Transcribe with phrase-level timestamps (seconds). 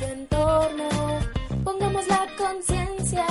[0.00, 0.88] Nuestro entorno.
[1.64, 3.26] Pongamos la conciencia,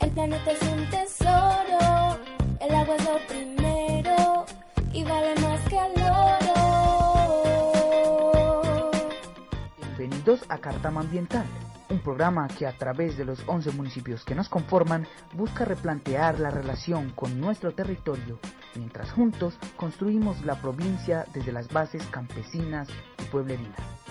[0.00, 2.18] el planeta es un tesoro.
[2.60, 4.46] El agua es lo primero
[4.92, 6.02] y vale más que el
[8.12, 8.90] oro.
[9.96, 11.46] Bienvenidos a Cartama Ambiental,
[11.90, 16.50] un programa que a través de los 11 municipios que nos conforman busca replantear la
[16.50, 18.38] relación con nuestro territorio,
[18.76, 22.88] mientras juntos construimos la provincia desde las bases campesinas
[23.20, 24.03] y pueblerinas.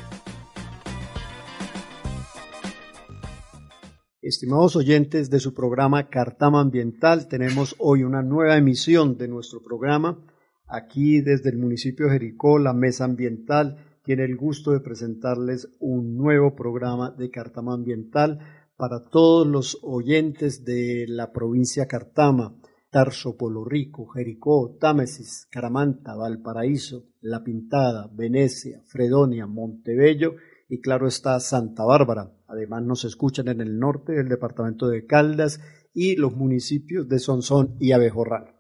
[4.24, 10.26] Estimados oyentes de su programa Cartama Ambiental, tenemos hoy una nueva emisión de nuestro programa.
[10.66, 16.16] Aquí desde el municipio de Jericó, la Mesa Ambiental tiene el gusto de presentarles un
[16.16, 18.40] nuevo programa de Cartama Ambiental
[18.78, 22.56] para todos los oyentes de la provincia Cartama,
[22.90, 30.36] Tarso, Polo Rico, Jericó, Támesis, Caramanta, Valparaíso, La Pintada, Venecia, Fredonia, Montebello
[30.74, 32.32] y claro está Santa Bárbara.
[32.48, 35.62] Además nos escuchan en el norte del departamento de Caldas
[35.94, 38.56] y los municipios de Sonsón y Abejorral.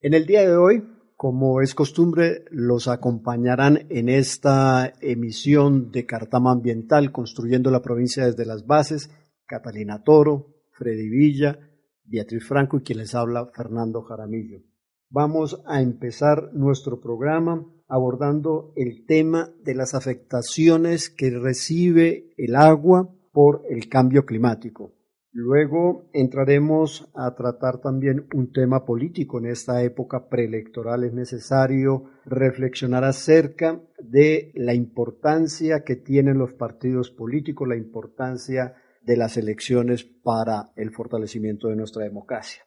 [0.00, 0.84] En el día de hoy
[1.16, 8.44] como es costumbre, los acompañarán en esta emisión de Cartama Ambiental, construyendo la provincia desde
[8.44, 9.08] las bases,
[9.46, 11.60] Catalina Toro, Freddy Villa,
[12.04, 14.62] Beatriz Franco y quien les habla, Fernando Jaramillo.
[15.14, 23.14] Vamos a empezar nuestro programa abordando el tema de las afectaciones que recibe el agua
[23.30, 24.94] por el cambio climático.
[25.30, 29.38] Luego entraremos a tratar también un tema político.
[29.38, 37.10] En esta época preelectoral es necesario reflexionar acerca de la importancia que tienen los partidos
[37.10, 42.62] políticos, la importancia de las elecciones para el fortalecimiento de nuestra democracia.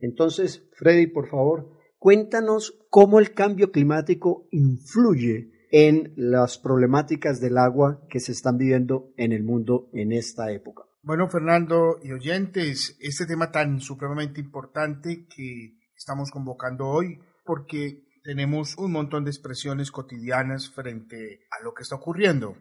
[0.00, 8.02] Entonces, Freddy, por favor, cuéntanos cómo el cambio climático influye en las problemáticas del agua
[8.10, 10.82] que se están viviendo en el mundo en esta época.
[11.02, 18.76] Bueno, Fernando y oyentes, este tema tan supremamente importante que estamos convocando hoy, porque tenemos
[18.76, 22.54] un montón de expresiones cotidianas frente a lo que está ocurriendo.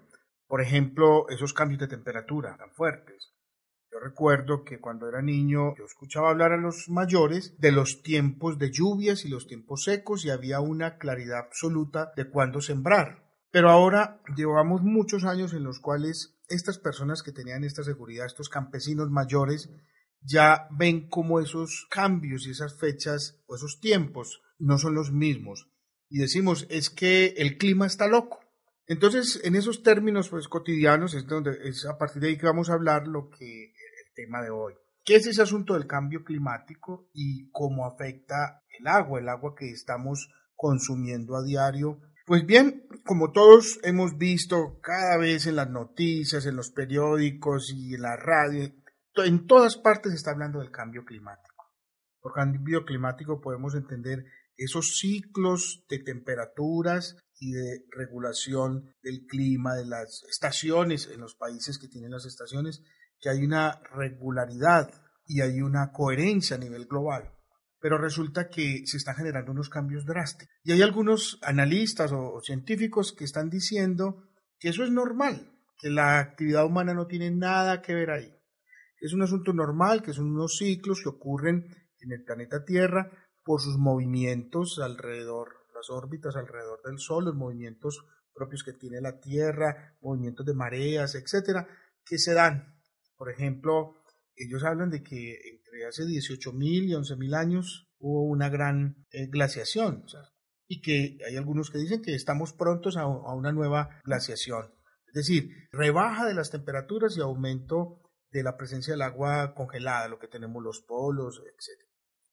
[0.47, 3.32] Por ejemplo, esos cambios de temperatura tan fuertes.
[3.93, 8.57] Yo recuerdo que cuando era niño yo escuchaba hablar a los mayores de los tiempos
[8.57, 13.23] de lluvias y los tiempos secos y había una claridad absoluta de cuándo sembrar.
[13.51, 18.49] Pero ahora llevamos muchos años en los cuales estas personas que tenían esta seguridad, estos
[18.49, 19.69] campesinos mayores,
[20.23, 25.69] ya ven cómo esos cambios y esas fechas o esos tiempos no son los mismos.
[26.09, 28.39] Y decimos, es que el clima está loco.
[28.87, 32.69] Entonces, en esos términos pues, cotidianos es, donde, es a partir de ahí que vamos
[32.69, 33.73] a hablar lo que
[34.13, 34.73] tema de hoy.
[35.03, 39.69] ¿Qué es ese asunto del cambio climático y cómo afecta el agua, el agua que
[39.69, 46.45] estamos consumiendo a diario pues bien, como todos hemos visto cada vez en las noticias,
[46.45, 48.71] en los periódicos y en la radio,
[49.15, 51.73] en todas partes se está hablando del cambio climático.
[52.21, 54.23] Por cambio climático podemos entender
[54.55, 61.77] esos ciclos de temperaturas y de regulación del clima, de las estaciones en los países
[61.77, 62.83] que tienen las estaciones,
[63.23, 64.93] que hay una regularidad
[65.25, 67.33] y hay una coherencia a nivel global
[67.83, 70.55] pero resulta que se están generando unos cambios drásticos.
[70.63, 74.23] Y hay algunos analistas o, científicos que están diciendo
[74.57, 78.33] que eso es normal, que la actividad humana no tiene nada que ver ahí.
[79.01, 81.65] Es un asunto normal, que son unos ciclos que ocurren
[81.99, 83.11] en el planeta Tierra
[83.43, 89.19] por sus movimientos alrededor, las órbitas alrededor del Sol, los movimientos propios que tiene la
[89.19, 91.67] Tierra, movimientos de mareas, etcétera,
[92.05, 92.79] que se dan.
[93.17, 94.03] Por ejemplo,
[94.35, 100.05] ellos hablan de que entre hace 18.000 y 11.000 años hubo una gran eh, glaciación
[100.67, 104.73] y que hay algunos que dicen que estamos prontos a, una nueva glaciación.
[105.07, 108.01] Es decir, rebaja de las temperaturas y aumento
[108.31, 111.87] de la presencia del agua congelada, lo que tenemos los polos, etc.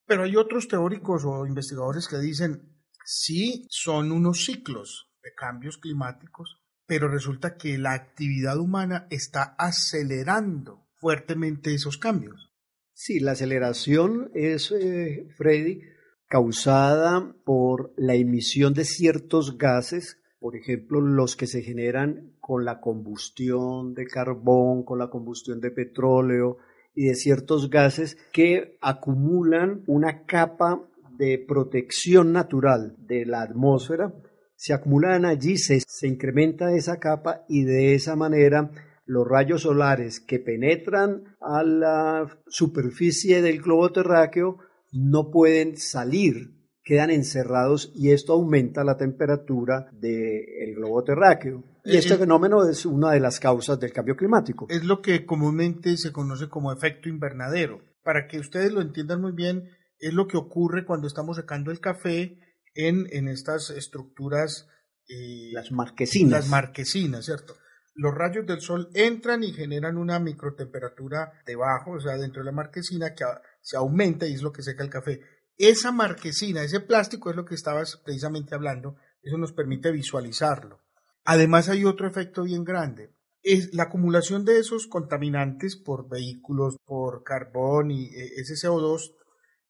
[0.06, 6.59] Pero hay otros teóricos o investigadores que dicen, sí, son unos ciclos de cambios climáticos,
[6.90, 12.50] pero resulta que la actividad humana está acelerando fuertemente esos cambios.
[12.92, 15.82] Sí, la aceleración es, eh, Freddy,
[16.26, 22.80] causada por la emisión de ciertos gases, por ejemplo, los que se generan con la
[22.80, 26.58] combustión de carbón, con la combustión de petróleo
[26.92, 30.82] y de ciertos gases que acumulan una capa
[31.16, 34.12] de protección natural de la atmósfera,
[34.60, 38.70] se acumulan allí, se, se incrementa esa capa y de esa manera
[39.06, 44.58] los rayos solares que penetran a la superficie del globo terráqueo
[44.92, 51.64] no pueden salir, quedan encerrados y esto aumenta la temperatura del globo terráqueo.
[51.82, 54.66] Y este fenómeno es una de las causas del cambio climático.
[54.68, 57.80] Es lo que comúnmente se conoce como efecto invernadero.
[58.02, 61.80] Para que ustedes lo entiendan muy bien, es lo que ocurre cuando estamos secando el
[61.80, 62.36] café
[62.74, 64.68] en, en estas estructuras.
[65.08, 66.30] Eh, las marquesinas.
[66.30, 67.56] Las marquesinas, ¿cierto?
[67.94, 72.52] Los rayos del sol entran y generan una microtemperatura debajo, o sea, dentro de la
[72.52, 73.24] marquesina que
[73.60, 75.20] se aumenta y es lo que seca el café.
[75.56, 80.80] Esa marquesina, ese plástico es lo que estabas precisamente hablando, eso nos permite visualizarlo.
[81.24, 83.12] Además hay otro efecto bien grande,
[83.42, 89.14] es la acumulación de esos contaminantes por vehículos, por carbón y eh, ese CO2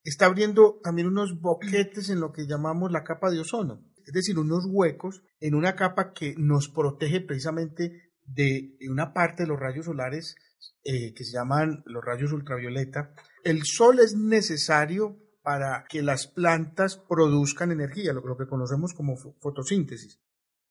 [0.05, 4.39] está abriendo también unos boquetes en lo que llamamos la capa de ozono, es decir,
[4.39, 9.87] unos huecos en una capa que nos protege precisamente de una parte de los rayos
[9.87, 10.37] solares
[10.85, 13.15] eh, que se llaman los rayos ultravioleta.
[13.45, 20.21] El sol es necesario para que las plantas produzcan energía, lo, que conocemos como fotosíntesis.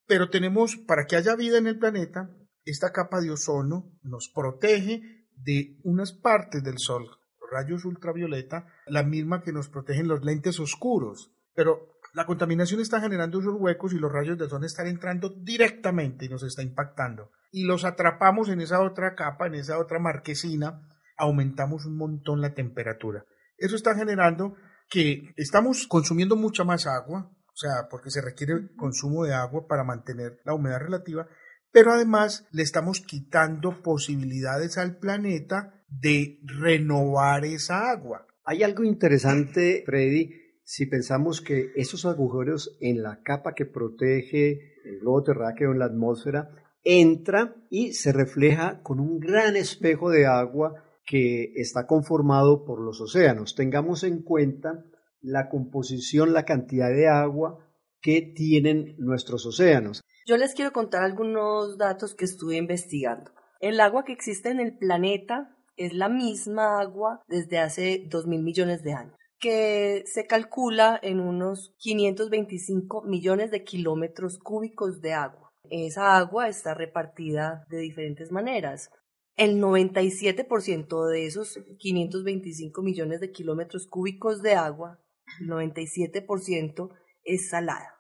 [0.07, 2.35] Pero tenemos, para que haya vida en el planeta,
[2.65, 7.18] esta capa de ozono nos protege de unas partes del sol,
[7.49, 11.31] rayos ultravioleta, la misma que nos protegen los lentes oscuros.
[11.55, 16.25] Pero la contaminación está generando esos huecos y los rayos del sol están entrando directamente
[16.25, 17.31] y nos está impactando.
[17.51, 20.81] Y los atrapamos en esa otra capa, en esa otra marquesina,
[21.17, 23.25] aumentamos un montón la temperatura.
[23.57, 24.55] Eso está generando
[24.89, 29.83] que estamos consumiendo mucha más agua, o sea, porque se requiere consumo de agua para
[29.83, 31.27] mantener la humedad relativa,
[31.71, 38.27] pero además le estamos quitando posibilidades al planeta de renovar esa agua.
[38.43, 40.31] Hay algo interesante, Freddy,
[40.63, 45.85] si pensamos que esos agujeros en la capa que protege el globo terráqueo en la
[45.85, 46.49] atmósfera
[46.83, 53.01] entra y se refleja con un gran espejo de agua que está conformado por los
[53.01, 53.55] océanos.
[53.55, 54.85] Tengamos en cuenta
[55.21, 57.65] la composición, la cantidad de agua
[58.01, 60.01] que tienen nuestros océanos.
[60.25, 63.31] Yo les quiero contar algunos datos que estuve investigando.
[63.59, 68.43] El agua que existe en el planeta es la misma agua desde hace 2 mil
[68.43, 75.53] millones de años que se calcula en unos 525 millones de kilómetros cúbicos de agua.
[75.69, 78.91] Esa agua está repartida de diferentes maneras.
[79.37, 84.99] El 97% de esos 525 millones de kilómetros cúbicos de agua,
[85.39, 86.89] el 97%
[87.23, 87.95] es salada.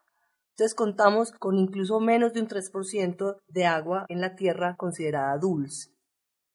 [0.51, 5.91] Entonces contamos con incluso menos de un 3% de agua en la Tierra considerada dulce.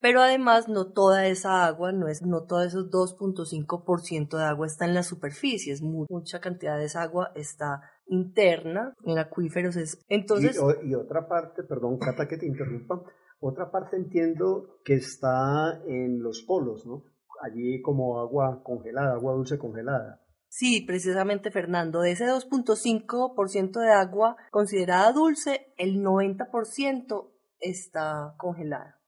[0.05, 4.85] Pero además no toda esa agua, no, es, no todo esos 2.5% de agua está
[4.85, 9.77] en la superficie, es mucha cantidad de esa agua está interna en acuíferos.
[9.77, 13.03] Es, entonces, y, y otra parte, perdón, Cata, que te interrumpa,
[13.41, 17.05] otra parte entiendo que está en los polos, ¿no?
[17.43, 20.21] Allí como agua congelada, agua dulce congelada.
[20.49, 29.01] Sí, precisamente Fernando, de ese 2.5% de agua considerada dulce, el 90% está congelada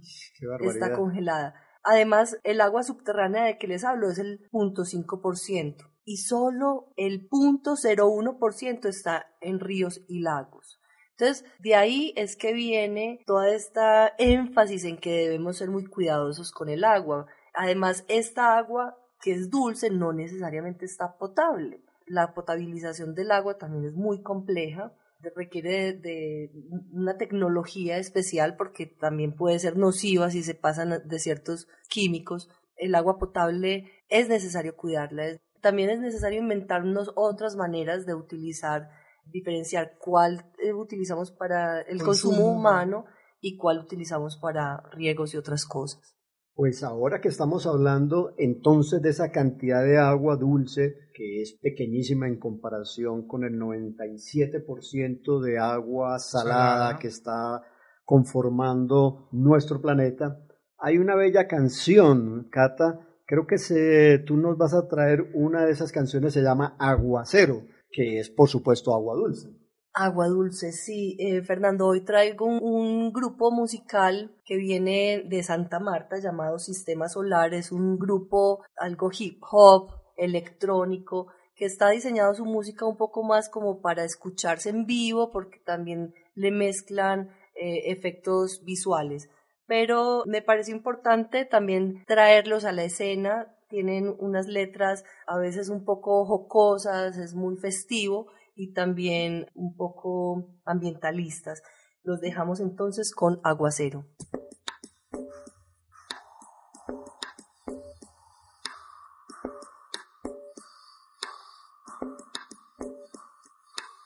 [0.60, 1.54] está congelada.
[1.84, 8.86] Además, el agua subterránea de que les hablo es el 0.5% y solo el 0.01%
[8.86, 10.80] está en ríos y lagos.
[11.10, 16.52] Entonces, de ahí es que viene toda esta énfasis en que debemos ser muy cuidadosos
[16.52, 17.26] con el agua.
[17.54, 21.84] Además, esta agua que es dulce no necesariamente está potable.
[22.06, 24.92] La potabilización del agua también es muy compleja
[25.30, 26.50] requiere de,
[26.92, 32.48] una tecnología especial porque también puede ser nociva si se pasan de ciertos químicos.
[32.76, 35.38] El agua potable es necesario cuidarla.
[35.60, 38.90] También es necesario inventarnos otras maneras de utilizar,
[39.24, 43.04] diferenciar cuál eh, utilizamos para el consumo humano
[43.40, 46.16] y cuál utilizamos para riegos y otras cosas.
[46.54, 52.28] Pues ahora que estamos hablando entonces de esa cantidad de agua dulce, que es pequeñísima
[52.28, 57.62] en comparación con el 97% de agua salada que está
[58.04, 60.44] conformando nuestro planeta,
[60.78, 65.72] hay una bella canción, Cata, creo que se, tú nos vas a traer una de
[65.72, 69.61] esas canciones, se llama Aguacero, que es por supuesto agua dulce.
[69.94, 71.16] Agua dulce, sí.
[71.18, 77.52] Eh, Fernando, hoy traigo un, grupo musical que viene de Santa Marta llamado Sistema Solar.
[77.52, 83.50] Es un grupo algo hip hop, electrónico, que está diseñado su música un poco más
[83.50, 89.28] como para escucharse en vivo, porque también le mezclan eh, efectos visuales.
[89.66, 93.54] Pero me parece importante también traerlos a la escena.
[93.68, 100.50] Tienen unas letras a veces un poco jocosas, es muy festivo y también un poco
[100.64, 101.62] ambientalistas.
[102.02, 104.06] Los dejamos entonces con Aguacero.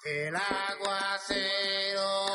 [0.04, 2.25] El aguacero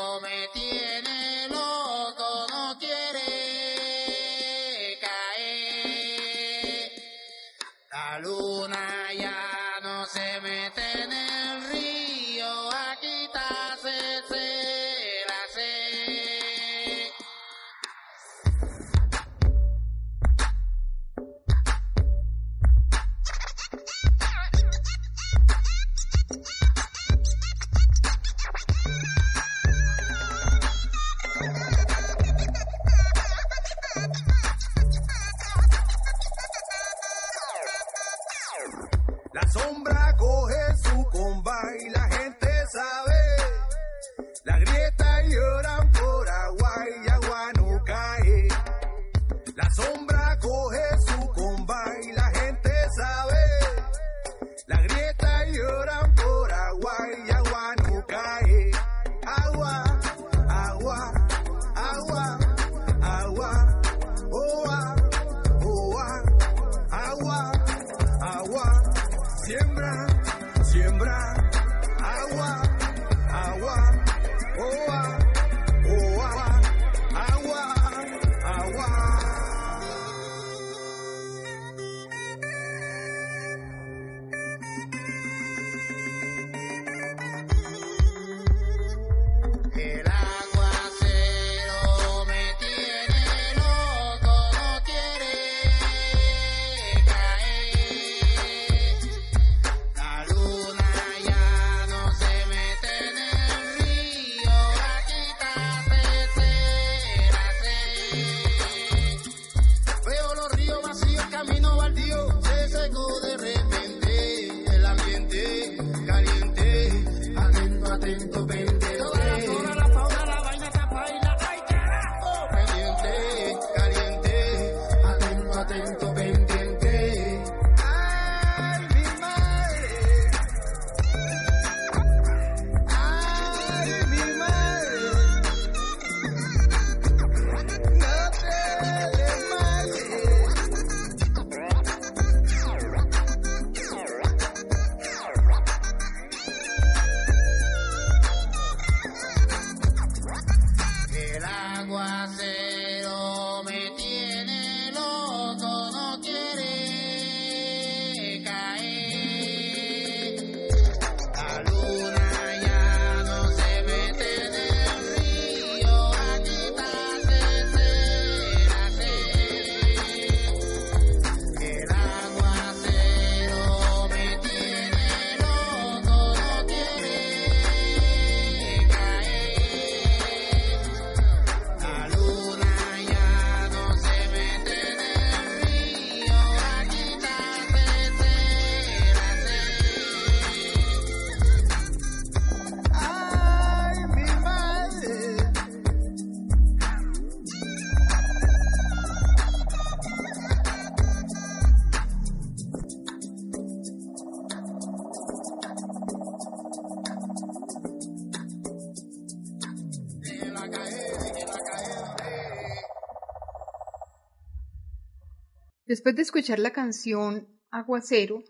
[216.02, 218.42] Después de escuchar la canción Aguacero,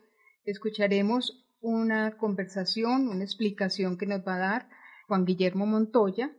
[0.43, 4.69] escucharemos una conversación, una explicación que nos va a dar
[5.07, 6.35] Juan Guillermo Montoya,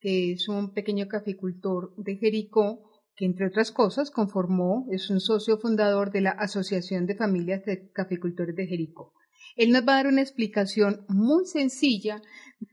[0.00, 2.80] que es un pequeño caficultor de Jericó,
[3.14, 7.90] que entre otras cosas conformó, es un socio fundador de la Asociación de Familias de
[7.92, 9.12] Caficultores de Jericó.
[9.56, 12.22] Él nos va a dar una explicación muy sencilla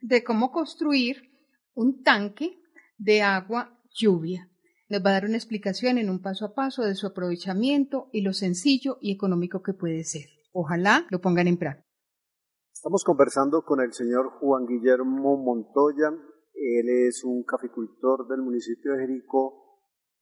[0.02, 1.30] de cómo construir
[1.74, 2.58] un tanque
[2.98, 4.50] de agua lluvia
[4.92, 8.22] nos va a dar una explicación en un paso a paso de su aprovechamiento y
[8.22, 10.26] lo sencillo y económico que puede ser.
[10.52, 11.88] Ojalá lo pongan en práctica.
[12.74, 16.10] Estamos conversando con el señor Juan Guillermo Montoya.
[16.54, 19.80] Él es un caficultor del municipio de Jericó,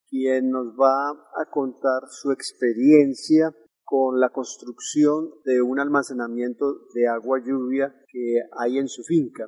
[0.07, 3.51] quien nos va a contar su experiencia
[3.83, 9.47] con la construcción de un almacenamiento de agua lluvia que hay en su finca.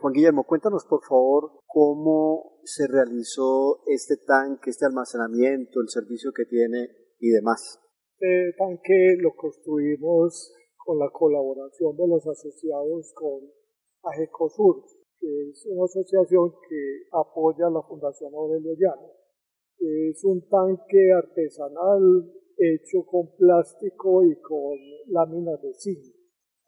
[0.00, 6.46] Juan Guillermo, cuéntanos por favor cómo se realizó este tanque, este almacenamiento, el servicio que
[6.46, 6.88] tiene
[7.18, 7.78] y demás.
[8.18, 13.44] Este tanque lo construimos con la colaboración de los asociados con
[14.02, 14.84] AGECOSUR,
[15.18, 19.12] que es una asociación que apoya a la Fundación Aurelio Llano.
[19.78, 24.78] Es un tanque artesanal hecho con plástico y con
[25.08, 26.19] láminas de zinc.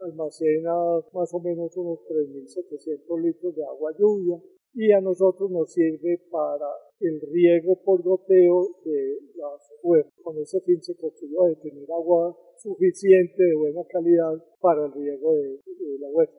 [0.05, 0.75] Almacena
[1.13, 4.41] más o menos unos 3.700 litros de agua lluvia
[4.75, 6.67] y a nosotros nos sirve para
[7.01, 10.13] el riego por goteo de las huertas.
[10.23, 15.35] Con ese fin se construyó de tener agua suficiente de buena calidad para el riego
[15.35, 15.61] de,
[16.01, 16.39] la huerta.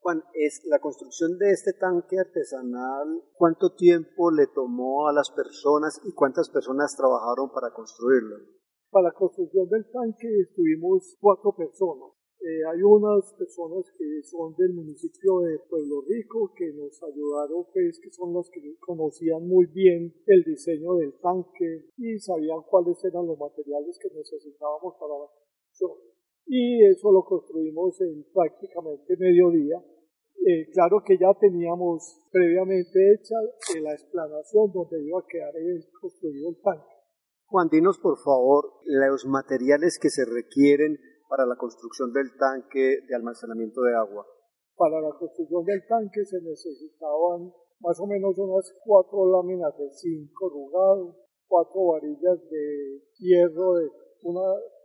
[0.00, 6.00] Juan, es la construcción de este tanque artesanal, ¿cuánto tiempo le tomó a las personas
[6.04, 8.36] y cuántas personas trabajaron para construirlo?
[8.90, 12.10] Para la construcción del tanque estuvimos cuatro personas.
[12.42, 18.00] Eh, hay unas personas que son del municipio de Pueblo Rico que nos ayudaron, pues,
[18.02, 23.28] que son los que conocían muy bien el diseño del tanque y sabían cuáles eran
[23.28, 26.12] los materiales que necesitábamos para la construcción.
[26.46, 29.78] Y eso lo construimos en prácticamente mediodía.
[30.44, 33.36] Eh, claro que ya teníamos previamente hecha
[33.80, 35.54] la explanación donde iba a quedar
[36.00, 36.92] construido el tanque.
[37.46, 40.98] Juan, dinos por favor los materiales que se requieren
[41.32, 44.20] para la construcción del tanque de almacenamiento de agua?
[44.76, 47.48] Para la construcción del tanque se necesitaban
[47.80, 51.16] más o menos unas cuatro láminas de zinc rugado,
[51.48, 53.88] cuatro varillas de hierro de
[54.28, 54.44] una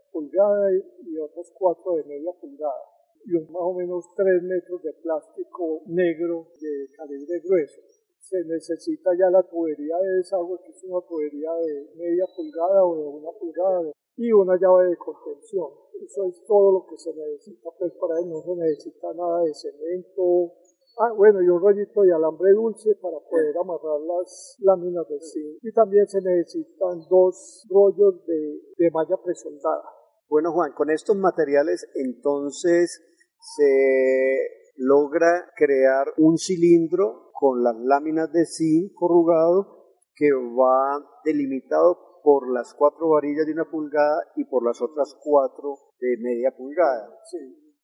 [0.10, 0.72] pulgada
[1.04, 2.84] y otras cuatro de media pulgada
[3.26, 7.82] y más o menos tres metros de plástico negro de calibre grueso.
[8.20, 12.96] Se necesita ya la tubería de desagüe, que es una tubería de media pulgada o
[12.96, 15.70] de una pulgada y una llave de contención.
[16.04, 19.54] Eso es todo lo que se necesita, pues para él no se necesita nada de
[19.54, 20.54] cemento.
[21.00, 25.60] Ah, bueno, y un rollito de alambre dulce para poder amarrar las láminas de zinc.
[25.62, 29.84] Y también se necesitan dos rollos de, de malla presoldada.
[30.28, 33.02] Bueno, Juan, con estos materiales entonces
[33.40, 39.78] se logra crear un cilindro con las láminas de zinc corrugado
[40.16, 45.96] que va delimitado por las cuatro varillas de una pulgada y por las otras cuatro
[45.98, 47.08] de media pulgada.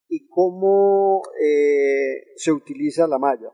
[0.06, 3.48] ¿Y cómo eh, se utiliza la malla?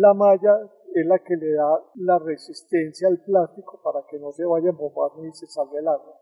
[0.00, 0.56] La malla
[0.94, 4.70] es la que le da la resistencia al plástico para que no se vaya a
[4.70, 6.16] embobar ni se salga el agua.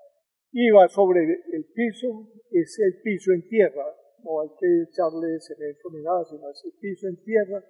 [0.50, 3.86] Y va sobre el piso, es el piso en tierra,
[4.24, 7.62] no hay que echarle cemento ni nada, sino es el piso en tierra,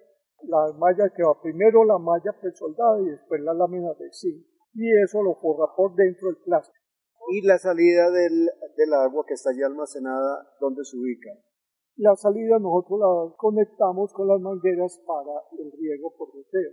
[0.49, 5.01] la malla que va primero la malla presoldada y después la lámina de zinc y
[5.03, 6.77] eso lo forra por dentro del plástico.
[7.29, 11.29] ¿Y la salida del, del agua que está allí almacenada, dónde se ubica?
[11.97, 16.71] La salida nosotros la conectamos con las mangueras para el riego por goteo.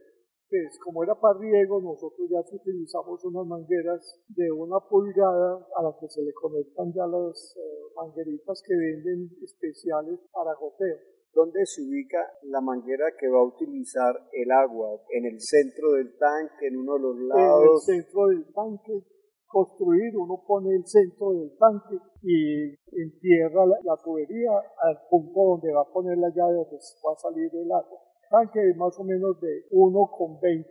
[0.48, 5.96] Pues como era para riego, nosotros ya utilizamos unas mangueras de una pulgada a las
[6.00, 11.17] que se le conectan ya las eh, mangueritas que venden especiales para goteo.
[11.32, 15.00] ¿Dónde se ubica la manguera que va a utilizar el agua?
[15.10, 17.88] ¿En el centro del tanque, en uno de los lados?
[17.88, 19.04] En el centro del tanque.
[19.46, 24.50] Construir, uno pone el centro del tanque y entierra la, tubería
[24.82, 27.98] al punto donde va a poner la llave donde va a salir el agua.
[28.28, 30.66] Tanque más o menos de 1,20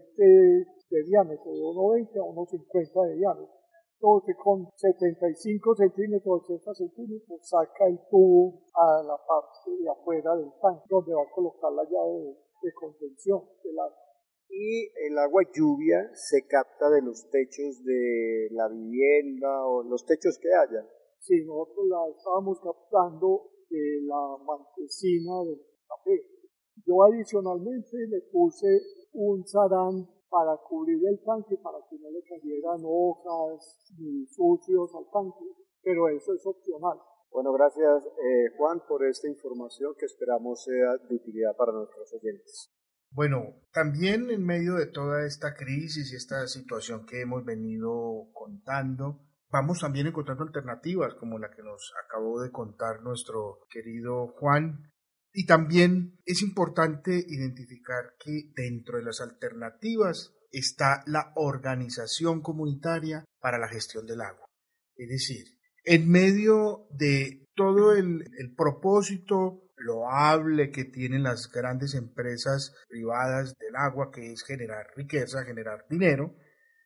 [0.89, 3.57] de diámetro, de 1,20 a 1,50 de diámetro
[3.99, 10.85] con 75 centímetros, 80 centímetros, saca el tubo a la parte de afuera del tanque,
[10.89, 13.97] donde va a colocar la llave de, contención del agua.
[14.49, 20.37] Y el agua lluvia se capta de los techos de la vivienda o los techos
[20.37, 20.87] que haya.
[21.19, 26.23] Sí, nosotros la estábamos captando de la marquesina del café.
[26.85, 28.67] Yo adicionalmente le puse
[29.13, 35.05] un sarán para cubrir el tanque, para que no le cayeran hojas ni sucios al
[35.11, 35.45] tanque,
[35.81, 36.97] pero eso es opcional.
[37.31, 42.71] Bueno, gracias eh, Juan por esta información que esperamos sea de utilidad para nuestros oyentes.
[43.11, 49.21] Bueno, también en medio de toda esta crisis y esta situación que hemos venido contando,
[49.49, 54.91] vamos también encontrando alternativas como la que nos acabó de contar nuestro querido Juan
[55.39, 63.59] y también es importante identificar que dentro de las alternativas está la organización comunitaria para
[63.59, 64.47] la gestión del agua.
[64.95, 65.45] Es decir,
[65.85, 68.25] en medio de todo el,
[68.57, 75.85] propósito loable que tienen las grandes empresas privadas del agua, que es generar riqueza, generar
[75.87, 76.35] dinero,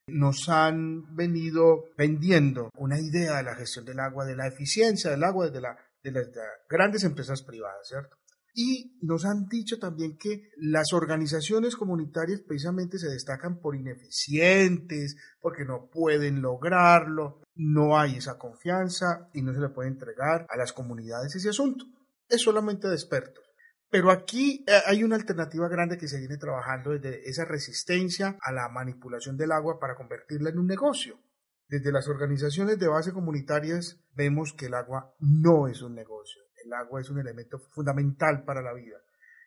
[0.08, 5.24] nos han venido vendiendo una idea de la gestión del agua, de la eficiencia del
[5.24, 5.78] agua de las
[6.68, 8.18] grandes empresas privadas, ¿cierto?
[8.54, 15.64] Y nos han dicho también que las organizaciones comunitarias precisamente se destacan por ineficientes, porque
[15.66, 20.74] no pueden lograrlo, no hay esa confianza y no se le puede entregar a las
[20.74, 21.86] comunidades ese asunto.
[22.28, 23.44] Es solamente de expertos.
[23.90, 28.54] Pero aquí eh, hay una alternativa grande que se viene trabajando desde esa resistencia a
[28.54, 31.20] la manipulación del agua para convertirla en un negocio.
[31.68, 36.74] Desde las organizaciones de base comunitarias vemos que el agua no es un negocio, el
[36.74, 38.98] agua es un elemento fundamental para la vida.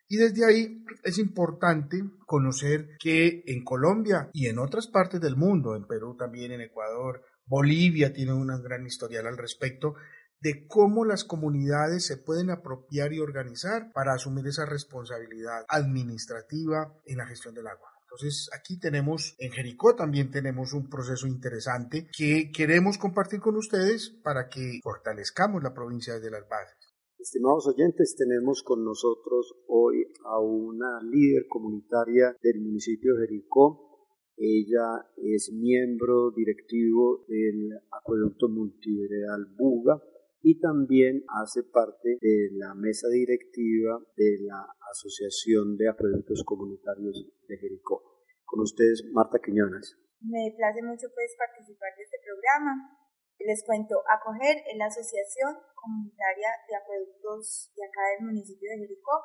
[0.09, 5.77] Y desde ahí es importante conocer que en Colombia y en otras partes del mundo,
[5.77, 9.95] en Perú también, en Ecuador, Bolivia tiene una gran historial al respecto,
[10.41, 17.17] de cómo las comunidades se pueden apropiar y organizar para asumir esa responsabilidad administrativa en
[17.17, 17.89] la gestión del agua.
[18.03, 24.11] Entonces, aquí tenemos, en Jericó también tenemos un proceso interesante que queremos compartir con ustedes
[24.23, 26.77] para que fortalezcamos la provincia de las bases.
[27.25, 34.13] Estimados oyentes, tenemos con nosotros hoy a una líder comunitaria del municipio de Jericó.
[34.37, 40.03] Ella es miembro directivo del acueducto multiveredal Buga
[40.43, 44.61] y también hace parte de la mesa directiva de la
[44.93, 48.03] Asociación de Acueductos Comunitarios de Jericó.
[48.45, 49.97] Con ustedes, Marta Quiñones.
[50.21, 53.04] Me place mucho pues participar de este programa.
[53.45, 59.21] Les cuento, acoger en la Asociación Comunitaria de Acueductos de acá del municipio de Jericó.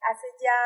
[0.00, 0.56] Hace ya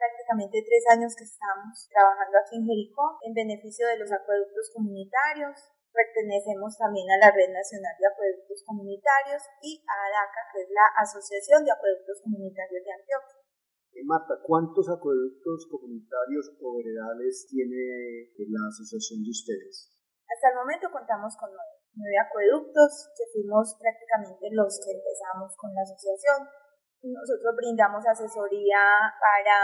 [0.00, 5.76] prácticamente tres años que estamos trabajando aquí en Jericó en beneficio de los acueductos comunitarios,
[5.96, 10.92] Pertenecemos también a la Red Nacional de Acueductos Comunitarios y a ADACA, que es la
[10.92, 13.40] Asociación de Acueductos Comunitarios de Antioquia.
[13.96, 19.88] Eh, Marta, ¿cuántos acueductos comunitarios o veredales tiene la asociación de ustedes?
[20.28, 21.75] Hasta el momento contamos con nueve,
[22.20, 26.48] acueductos, que fuimos prácticamente los que empezamos con la asociación.
[27.02, 28.82] Nosotros brindamos asesoría
[29.20, 29.56] para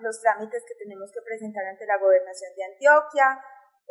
[0.00, 3.40] los trámites que tenemos que presentar ante la Gobernación de Antioquia,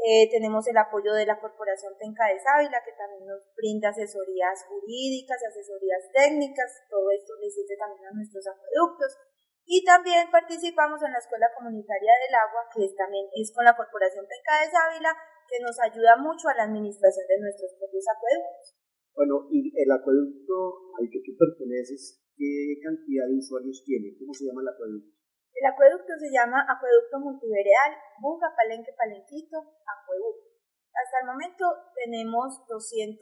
[0.01, 4.65] eh, tenemos el apoyo de la Corporación Penca de Sávila, que también nos brinda asesorías
[4.65, 9.17] jurídicas, asesorías técnicas, todo esto le sirve también a nuestros acueductos.
[9.65, 13.77] Y también participamos en la Escuela Comunitaria del Agua, que es, también es con la
[13.77, 15.15] Corporación Penca de Sávila,
[15.53, 18.73] que nos ayuda mucho a la administración de nuestros propios acueductos.
[19.13, 24.17] Bueno, y el acueducto al que tú perteneces, ¿qué cantidad de usuarios tiene?
[24.17, 25.13] ¿Cómo se llama el acueducto?
[25.53, 30.49] El acueducto se llama Acueducto Multivereal Buga Palenque Palenquito Acueducto.
[30.89, 33.13] Hasta el momento tenemos 210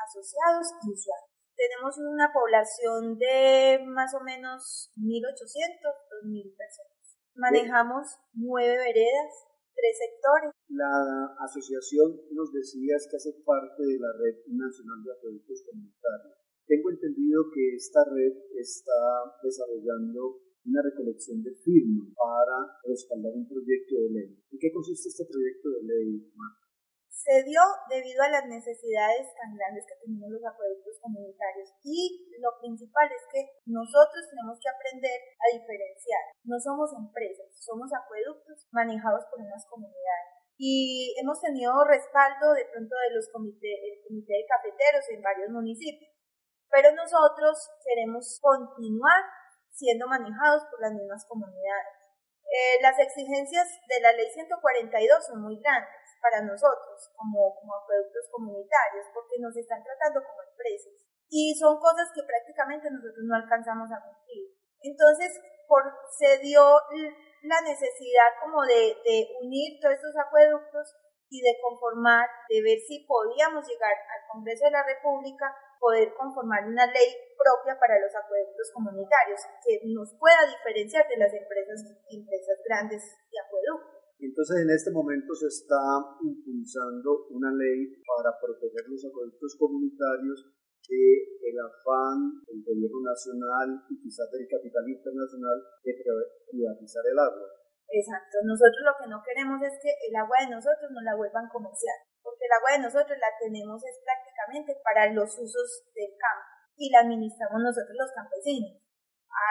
[0.00, 1.28] asociados y usuarios.
[1.52, 7.00] Tenemos una población de más o menos 1.800, 2.000 personas.
[7.36, 9.32] Manejamos nueve veredas,
[9.74, 10.50] tres sectores.
[10.68, 16.38] La asociación nos decías que hace parte de la Red Nacional de Acueductos Comunitarios.
[16.66, 19.00] Tengo entendido que esta red está
[19.42, 24.30] desarrollando una recolección de firmas para respaldar un proyecto de ley.
[24.52, 26.30] ¿En qué consiste este proyecto de ley,
[27.30, 32.58] Se dio debido a las necesidades tan grandes que tenemos los acueductos comunitarios y lo
[32.58, 36.34] principal es que nosotros tenemos que aprender a diferenciar.
[36.42, 42.98] No somos empresas, somos acueductos manejados por unas comunidades y hemos tenido respaldo de pronto
[42.98, 46.10] de comité de cafeteros en varios municipios.
[46.66, 47.54] Pero nosotros
[47.86, 49.22] queremos continuar
[49.70, 51.99] siendo manejados por las mismas comunidades.
[52.50, 58.26] Eh, las exigencias de la ley 142 son muy grandes para nosotros como, como acueductos
[58.30, 63.86] comunitarios porque nos están tratando como empresas y son cosas que prácticamente nosotros no alcanzamos
[63.94, 64.50] a cumplir.
[64.82, 65.30] Entonces,
[65.68, 66.74] por, se dio
[67.46, 70.90] la necesidad como de, de unir todos estos acueductos
[71.30, 76.68] y de conformar, de ver si podíamos llegar al Congreso de la República poder conformar
[76.68, 81.80] una ley propia para los acueductos comunitarios que nos pueda diferenciar de las empresas,
[82.12, 83.96] empresas grandes de acueducto.
[84.20, 85.80] Entonces, en este momento se está
[86.20, 90.44] impulsando una ley para proteger los acueductos comunitarios
[90.84, 95.92] de el afán del gobierno nacional y quizás del capital internacional de
[96.52, 97.48] privatizar el agua.
[97.90, 98.44] Exacto.
[98.44, 101.98] Nosotros lo que no queremos es que el agua de nosotros no la vuelvan comercial,
[102.22, 106.90] porque el agua de nosotros la tenemos es prácticamente para los usos del campo y
[106.90, 108.80] la administramos nosotros los campesinos.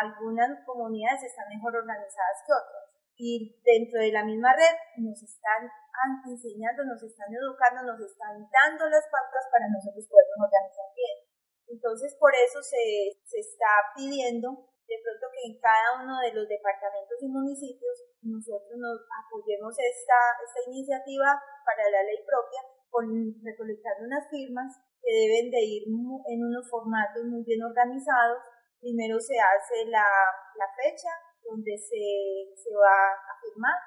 [0.01, 5.67] Algunas comunidades están mejor organizadas que otras y dentro de la misma red nos están
[6.23, 11.27] enseñando, nos están educando, nos están dando las pautas para nosotros podernos organizar bien.
[11.67, 16.49] Entonces, por eso se, se está pidiendo de pronto que en cada uno de los
[16.49, 23.05] departamentos y municipios nosotros nos apoyemos esta, esta iniciativa para la ley propia con
[23.45, 28.41] recolectando unas firmas que deben de ir en unos formatos muy bien organizados.
[28.81, 30.09] Primero se hace la,
[30.57, 31.13] la fecha
[31.45, 33.77] donde se, se va a firmar,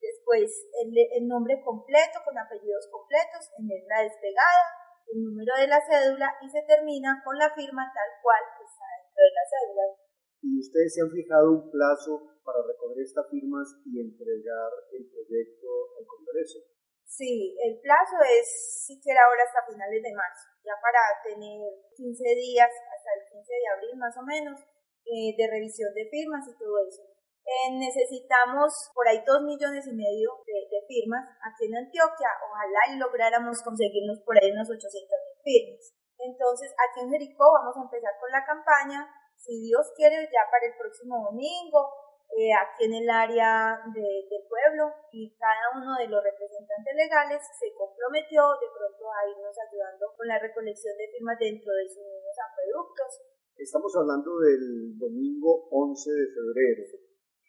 [0.00, 0.52] después
[0.84, 4.68] el, el nombre completo con apellidos completos en letra despegada,
[5.08, 9.22] el número de la cédula y se termina con la firma tal cual está dentro
[9.24, 10.05] de la cédula
[10.46, 15.66] y ustedes se han fijado un plazo para recoger estas firmas y entregar el proyecto
[15.98, 16.62] al Congreso.
[17.02, 18.46] Sí, el plazo es
[18.86, 21.62] siquiera ahora hasta finales de marzo, ya para tener
[21.94, 24.58] 15 días, hasta el 15 de abril más o menos,
[25.06, 27.02] eh, de revisión de firmas y todo eso.
[27.46, 32.26] Eh, necesitamos por ahí dos millones y medio de, de, firmas aquí en Antioquia.
[32.42, 35.94] Ojalá y lográramos conseguirnos por ahí unos 800 mil firmas.
[36.18, 39.06] Entonces, aquí en Jericó vamos a empezar con la campaña
[39.36, 44.92] si Dios quiere, ya para el próximo domingo, eh, aquí en el área del pueblo
[45.08, 50.26] y cada uno de los representantes legales se comprometió de pronto a irnos ayudando con
[50.28, 53.10] la recolección de firmas dentro de sus mismos acueductos.
[53.56, 56.82] Estamos hablando del domingo 11 de febrero.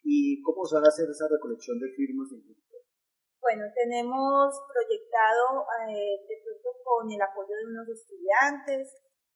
[0.07, 2.47] ¿Y cómo se va a hacer esa recolección de firmas en
[3.43, 8.87] Bueno, tenemos proyectado eh, de pronto con el apoyo de unos estudiantes,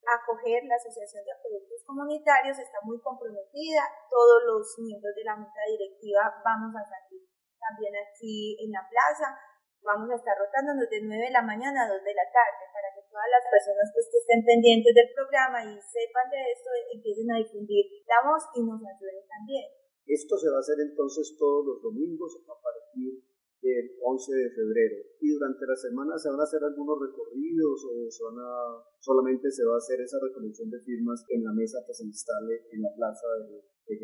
[0.05, 5.61] acoger la Asociación de Acueductos Comunitarios, está muy comprometida, todos los miembros de la junta
[5.69, 7.21] directiva vamos a salir
[7.61, 9.37] también aquí en la plaza,
[9.85, 12.89] vamos a estar rotándonos de 9 de la mañana a 2 de la tarde para
[12.93, 17.29] que todas las personas pues, que estén pendientes del programa y sepan de esto empiecen
[17.33, 19.69] a difundir la voz y nos ayuden también.
[20.05, 23.30] Esto se va a hacer entonces todos los domingos a partir
[23.61, 24.97] el 11 de febrero.
[25.21, 28.09] Y durante la semana se van a hacer algunos recorridos o
[28.99, 32.65] solamente se va a hacer esa recolección de firmas en la mesa que se instale
[32.73, 33.95] en la plaza de, de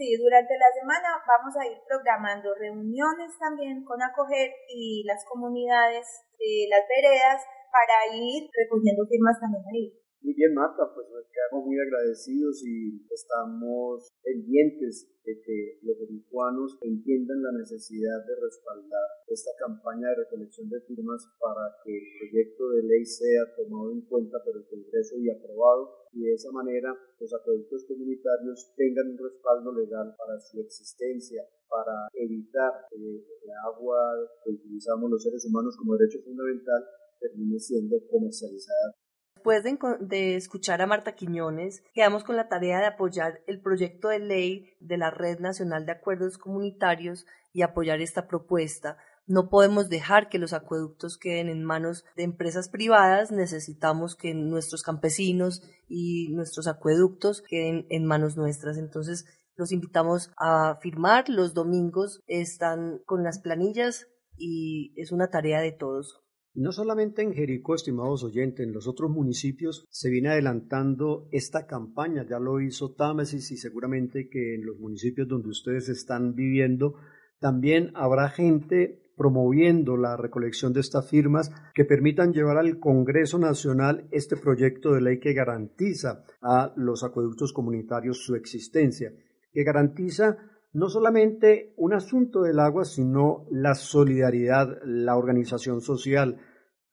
[0.00, 6.06] Sí, durante la semana vamos a ir programando reuniones también con Acoger y las comunidades
[6.40, 10.00] de las veredas para ir recogiendo firmas también ahí.
[10.22, 16.76] Muy bien, Marta, pues nos quedamos muy agradecidos y estamos pendientes de que los dominicanos
[16.82, 22.68] entiendan la necesidad de respaldar esta campaña de recolección de firmas para que el proyecto
[22.68, 26.04] de ley sea tomado en cuenta por el Congreso y aprobado.
[26.12, 32.12] Y de esa manera los acueductos comunitarios tengan un respaldo legal para su existencia, para
[32.12, 33.96] evitar que el agua
[34.44, 36.84] que utilizamos los seres humanos como derecho fundamental
[37.18, 39.00] termine siendo comercializada
[39.40, 39.64] Después
[40.00, 44.76] de, escuchar a Marta Quiñones, quedamos con la tarea de apoyar el proyecto de ley
[44.80, 47.24] de la Red Nacional de Acuerdos Comunitarios
[47.54, 48.98] y apoyar esta propuesta.
[49.26, 54.82] No podemos dejar que los acueductos queden en manos de empresas privadas, necesitamos que nuestros
[54.82, 58.76] campesinos y nuestros acueductos queden en manos nuestras.
[58.76, 59.24] Entonces,
[59.56, 61.30] los invitamos a firmar.
[61.30, 66.20] Los domingos están con las planillas y es una tarea de todos.
[66.54, 72.26] No solamente en Jericó, estimados oyentes, en los otros municipios se viene adelantando esta campaña,
[72.28, 76.94] ya lo hizo Támesis y seguramente que en los municipios donde ustedes están viviendo
[77.38, 84.08] también habrá gente promoviendo la recolección de estas firmas que permitan llevar al Congreso Nacional
[84.10, 89.12] este proyecto de ley que garantiza a los acueductos comunitarios su existencia,
[89.52, 90.38] que garantiza
[90.72, 96.38] no solamente un asunto del agua, sino la solidaridad, la organización social.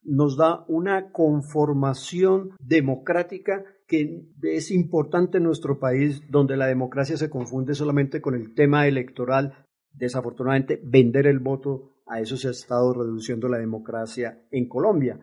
[0.01, 7.29] Nos da una conformación democrática que es importante en nuestro país, donde la democracia se
[7.29, 9.65] confunde solamente con el tema electoral.
[9.93, 15.19] Desafortunadamente, vender el voto, a eso se ha estado reduciendo la democracia en Colombia.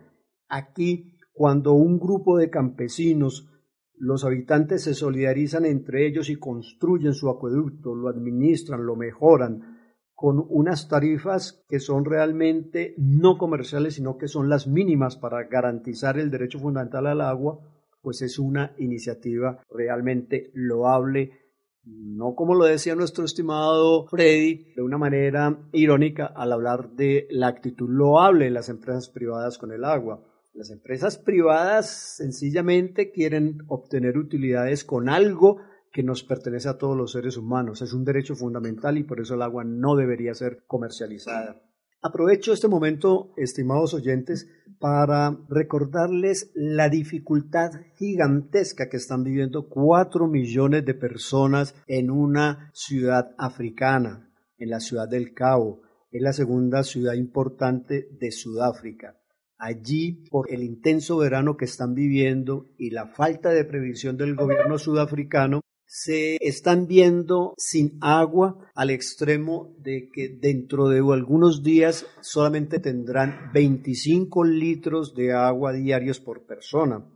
[0.48, 3.50] Aquí, cuando un grupo de campesinos
[3.96, 9.74] los habitantes se solidarizan entre ellos y construyen su acueducto, lo administran, lo mejoran,
[10.14, 16.18] con unas tarifas que son realmente no comerciales, sino que son las mínimas para garantizar
[16.18, 17.58] el derecho fundamental al agua,
[18.00, 21.32] pues es una iniciativa realmente loable,
[21.84, 27.48] no como lo decía nuestro estimado Freddy, de una manera irónica al hablar de la
[27.48, 30.22] actitud loable de las empresas privadas con el agua
[30.54, 35.58] las empresas privadas sencillamente quieren obtener utilidades con algo
[35.92, 37.82] que nos pertenece a todos los seres humanos.
[37.82, 41.60] Es un derecho fundamental y por eso el agua no debería ser comercializada.
[42.02, 50.84] Aprovecho este momento, estimados oyentes, para recordarles la dificultad gigantesca que están viviendo cuatro millones
[50.84, 55.82] de personas en una ciudad africana, en la ciudad del Cabo.
[56.12, 59.16] Es la segunda ciudad importante de Sudáfrica
[59.58, 64.78] Allí, por el intenso verano que están viviendo y la falta de previsión del gobierno
[64.78, 72.80] sudafricano, se están viendo sin agua al extremo de que dentro de algunos días solamente
[72.80, 77.08] tendrán 25 litros de agua diarios por persona.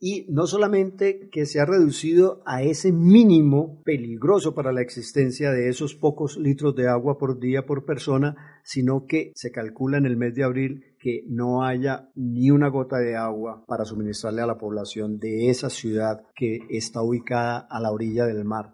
[0.00, 5.68] Y no solamente que se ha reducido a ese mínimo peligroso para la existencia de
[5.68, 10.16] esos pocos litros de agua por día por persona, sino que se calcula en el
[10.16, 14.56] mes de abril que no haya ni una gota de agua para suministrarle a la
[14.56, 18.72] población de esa ciudad que está ubicada a la orilla del mar.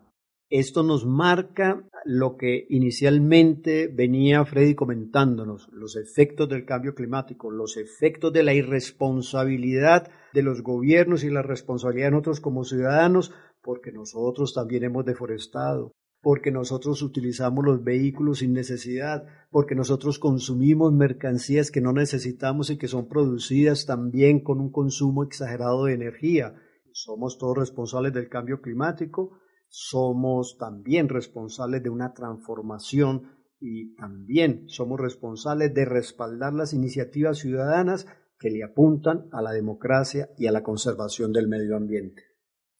[0.48, 7.76] Esto nos marca lo que inicialmente venía Freddy comentándonos, los efectos del cambio climático, los
[7.76, 13.90] efectos de la irresponsabilidad de los gobiernos y la responsabilidad de nosotros como ciudadanos, porque
[13.90, 21.70] nosotros también hemos deforestado, porque nosotros utilizamos los vehículos sin necesidad, porque nosotros consumimos mercancías
[21.70, 26.54] que no necesitamos y que son producidas también con un consumo exagerado de energía.
[26.92, 35.00] Somos todos responsables del cambio climático, somos también responsables de una transformación y también somos
[35.00, 38.06] responsables de respaldar las iniciativas ciudadanas
[38.38, 42.29] que le apuntan a la democracia y a la conservación del medio ambiente.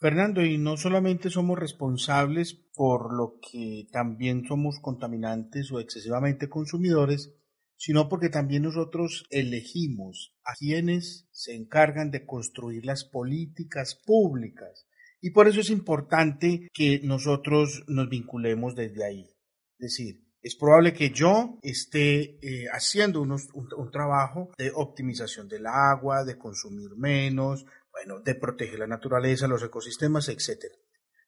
[0.01, 7.35] Fernando, y no solamente somos responsables por lo que también somos contaminantes o excesivamente consumidores,
[7.77, 14.87] sino porque también nosotros elegimos a quienes se encargan de construir las políticas públicas
[15.21, 19.31] y por eso es importante que nosotros nos vinculemos desde ahí.
[19.79, 25.67] Es decir, es probable que yo esté eh, haciendo un, un, trabajo de optimización del
[25.67, 27.67] agua, de consumir menos,
[28.01, 30.73] bueno, de proteger la naturaleza, los ecosistemas, etc.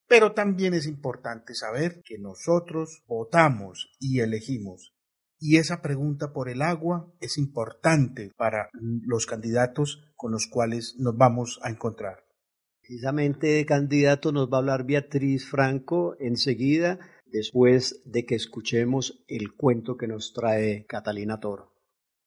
[0.08, 4.94] Pero también es importante saber que nosotros votamos y elegimos.
[5.38, 11.16] Y esa pregunta por el agua es importante para los candidatos con los cuales nos
[11.16, 12.24] vamos a encontrar.
[12.80, 19.54] Precisamente de candidato nos va a hablar Beatriz Franco enseguida, después de que escuchemos el
[19.54, 21.72] cuento que nos trae Catalina Toro.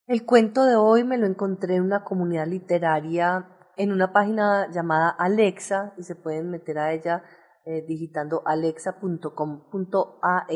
[0.06, 5.10] El cuento de hoy me lo encontré en una comunidad literaria en una página llamada
[5.10, 7.22] Alexa y se pueden meter a ella
[7.64, 10.46] eh, digitando alexa.com.ar.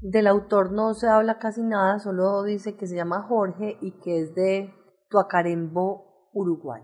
[0.00, 4.20] Del autor no se habla casi nada, solo dice que se llama Jorge y que
[4.20, 4.74] es de
[5.10, 6.82] Tuacarembo, Uruguay.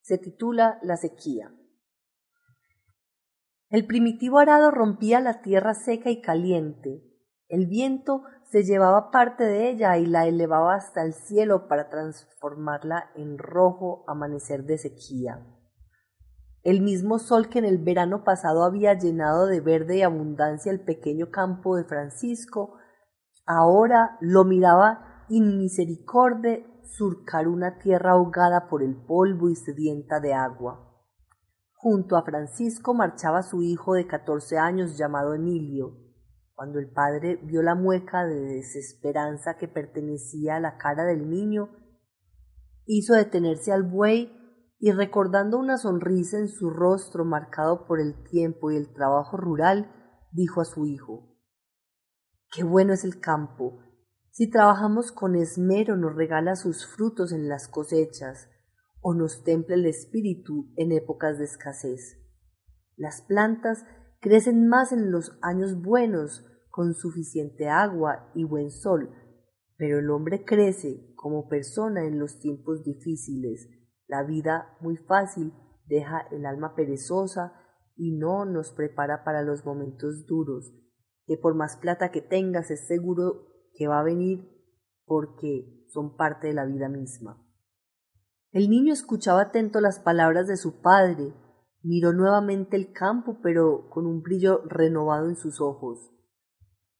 [0.00, 1.52] Se titula La sequía.
[3.68, 7.02] El primitivo arado rompía la tierra seca y caliente.
[7.48, 13.10] El viento se llevaba parte de ella y la elevaba hasta el cielo para transformarla
[13.14, 15.46] en rojo amanecer de sequía.
[16.62, 20.80] El mismo sol que en el verano pasado había llenado de verde y abundancia el
[20.80, 22.78] pequeño campo de Francisco,
[23.46, 30.82] ahora lo miraba inmisericordia surcar una tierra ahogada por el polvo y sedienta de agua.
[31.74, 36.05] Junto a Francisco marchaba su hijo de catorce años llamado Emilio.
[36.56, 41.68] Cuando el padre vio la mueca de desesperanza que pertenecía a la cara del niño,
[42.86, 44.32] hizo detenerse al buey
[44.78, 49.92] y recordando una sonrisa en su rostro marcado por el tiempo y el trabajo rural,
[50.32, 51.36] dijo a su hijo
[52.50, 53.82] Qué bueno es el campo,
[54.30, 58.48] si trabajamos con esmero nos regala sus frutos en las cosechas
[59.02, 62.18] o nos templa el espíritu en épocas de escasez.
[62.96, 63.84] Las plantas
[64.26, 69.08] crecen más en los años buenos con suficiente agua y buen sol,
[69.76, 73.68] pero el hombre crece como persona en los tiempos difíciles.
[74.08, 75.52] La vida muy fácil
[75.86, 77.52] deja el alma perezosa
[77.94, 80.74] y no nos prepara para los momentos duros,
[81.24, 84.50] que por más plata que tengas es seguro que va a venir
[85.04, 87.40] porque son parte de la vida misma.
[88.50, 91.32] El niño escuchaba atento las palabras de su padre,
[91.86, 96.10] miró nuevamente el campo, pero con un brillo renovado en sus ojos.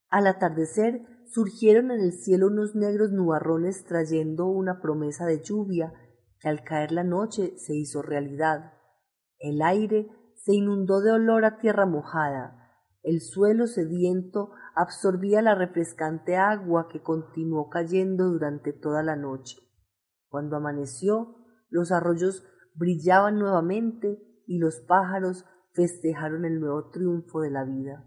[0.09, 5.93] Al atardecer surgieron en el cielo unos negros nubarrones trayendo una promesa de lluvia
[6.41, 8.75] que al caer la noche se hizo realidad.
[9.39, 12.67] El aire se inundó de olor a tierra mojada,
[13.07, 19.59] el suelo sediento absorbía la refrescante agua que continuó cayendo durante toda la noche.
[20.29, 21.37] Cuando amaneció,
[21.71, 25.45] los arroyos brillaban nuevamente y los pájaros
[25.75, 28.05] festejaron el nuevo triunfo de la vida.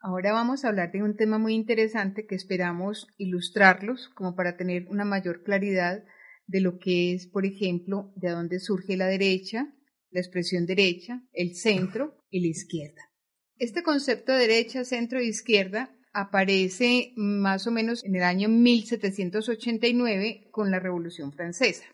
[0.00, 4.86] Ahora vamos a hablar de un tema muy interesante que esperamos ilustrarlos como para tener
[4.88, 6.02] una mayor claridad
[6.46, 9.72] de lo que es, por ejemplo, de dónde surge la derecha,
[10.10, 13.00] la expresión derecha, el centro y la izquierda.
[13.58, 20.48] Este concepto de derecha, centro e izquierda aparece más o menos en el año 1789
[20.50, 21.84] con la Revolución Francesa,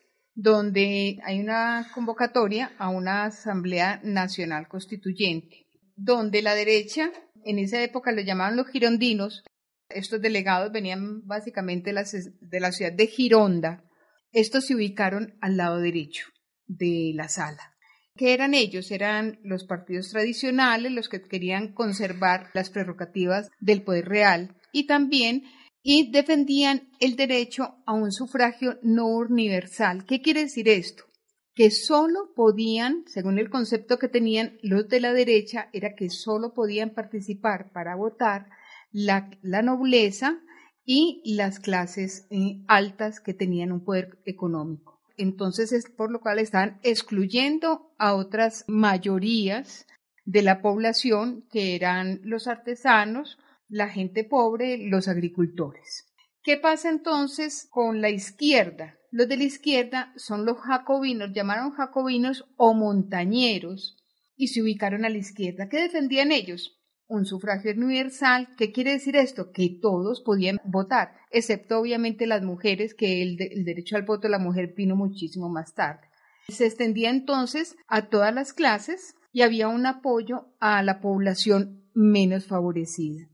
[0.41, 5.67] donde hay una convocatoria a una Asamblea Nacional Constituyente,
[5.97, 7.11] donde la derecha,
[7.45, 9.43] en esa época lo llamaban los girondinos,
[9.89, 13.83] estos delegados venían básicamente de la ciudad de Gironda,
[14.31, 16.27] estos se ubicaron al lado derecho
[16.69, 17.75] de la sala.
[18.15, 18.93] ¿Qué eran ellos?
[18.93, 25.43] Eran los partidos tradicionales, los que querían conservar las prerrogativas del poder real y también
[25.83, 30.05] y defendían el derecho a un sufragio no universal.
[30.07, 31.05] ¿Qué quiere decir esto?
[31.55, 36.55] Que solo podían, según el concepto que tenían los de la derecha, era que solo
[36.55, 38.51] podían participar para votar
[38.93, 39.29] la,
[39.63, 40.41] nobleza
[40.85, 46.39] y las clases eh, altas que tenían un poder económico entonces es por lo cual
[46.39, 49.87] están excluyendo a otras mayorías
[50.25, 56.07] de la población que eran los artesanos, la gente pobre, los agricultores.
[56.43, 58.99] ¿Qué pasa entonces con la izquierda?
[59.11, 63.97] Los de la izquierda son los jacobinos, llamaron jacobinos o montañeros,
[64.37, 65.69] y se ubicaron a la izquierda.
[65.69, 66.79] ¿Qué defendían ellos?
[67.09, 68.49] un sufragio universal.
[68.57, 69.51] ¿Qué quiere decir esto?
[69.51, 74.39] Que todos podían votar, excepto obviamente las mujeres, que el, derecho al voto de la
[74.39, 76.07] mujer vino muchísimo más tarde.
[76.49, 82.47] Se extendía entonces a todas las clases y había un apoyo a la población menos
[82.47, 83.29] favorecida.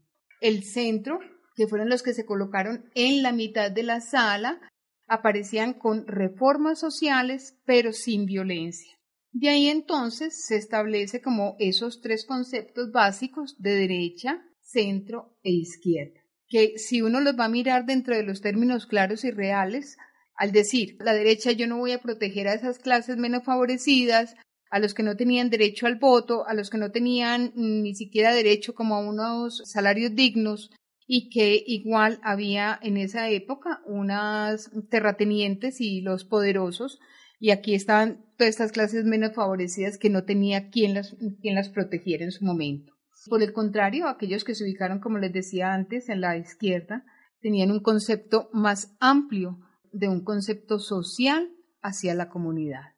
[0.44, 1.20] El centro,
[1.56, 4.60] que fueron los que se colocaron en la mitad de la sala,
[5.06, 8.92] aparecían con reformas sociales, pero sin violencia.
[9.32, 16.20] De ahí entonces se establece como esos tres conceptos básicos de derecha, centro e izquierda,
[16.46, 19.96] que si uno los va a mirar dentro de los términos claros y reales,
[20.36, 24.36] al decir la derecha yo no voy a proteger a esas clases menos favorecidas,
[24.74, 28.34] a los que no tenían derecho al voto, a los que no tenían ni siquiera
[28.34, 30.72] derecho como a unos salarios dignos
[31.06, 36.98] y que igual había en esa época unas terratenientes y los poderosos
[37.38, 41.68] y aquí estaban todas estas clases menos favorecidas que no tenía quien las, quien las
[41.68, 42.94] protegiera en su momento.
[43.28, 47.04] Por el contrario, aquellos que se ubicaron, como les decía antes, en la izquierda,
[47.40, 49.60] tenían un concepto más amplio
[49.92, 52.93] de un concepto social hacia la comunidad.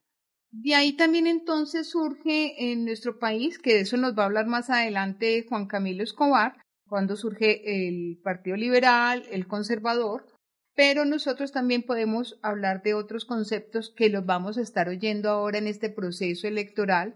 [0.51, 4.47] De ahí también entonces surge en nuestro país, que de eso nos va a hablar
[4.47, 6.57] más adelante Juan Camilo Escobar,
[6.89, 10.27] cuando surge el Partido Liberal, el Conservador,
[10.75, 15.59] pero nosotros también podemos hablar de otros conceptos que los vamos a estar oyendo ahora
[15.59, 17.15] en este proceso electoral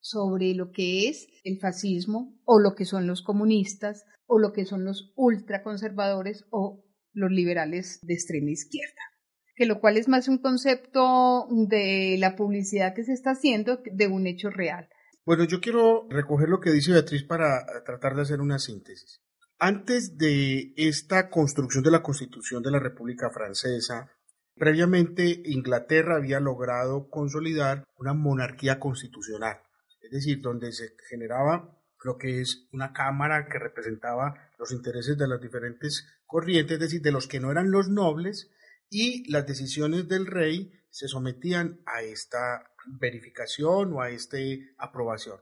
[0.00, 4.64] sobre lo que es el fascismo o lo que son los comunistas o lo que
[4.64, 9.11] son los ultraconservadores o los liberales de extrema izquierda
[9.54, 14.06] que lo cual es más un concepto de la publicidad que se está haciendo de
[14.06, 14.88] un hecho real.
[15.24, 19.20] Bueno, yo quiero recoger lo que dice Beatriz para tratar de hacer una síntesis.
[19.58, 24.10] Antes de esta construcción de la Constitución de la República Francesa,
[24.56, 29.58] previamente Inglaterra había logrado consolidar una monarquía constitucional,
[30.00, 35.28] es decir, donde se generaba lo que es una cámara que representaba los intereses de
[35.28, 38.50] las diferentes corrientes, es decir, de los que no eran los nobles,
[38.90, 42.70] y las decisiones del rey se sometían a esta
[43.00, 44.38] verificación o a esta
[44.78, 45.40] aprobación.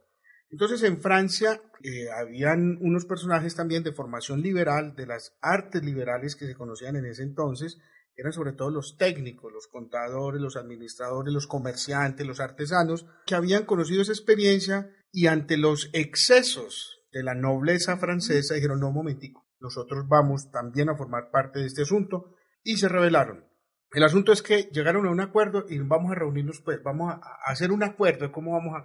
[0.51, 6.35] Entonces en Francia eh, habían unos personajes también de formación liberal, de las artes liberales
[6.35, 7.79] que se conocían en ese entonces,
[8.17, 13.65] eran sobre todo los técnicos, los contadores, los administradores, los comerciantes, los artesanos, que habían
[13.65, 20.07] conocido esa experiencia y ante los excesos de la nobleza francesa dijeron, no, momentico, nosotros
[20.09, 23.47] vamos también a formar parte de este asunto y se rebelaron.
[23.93, 27.21] El asunto es que llegaron a un acuerdo y vamos a reunirnos, pues vamos a
[27.45, 28.85] hacer un acuerdo de cómo vamos a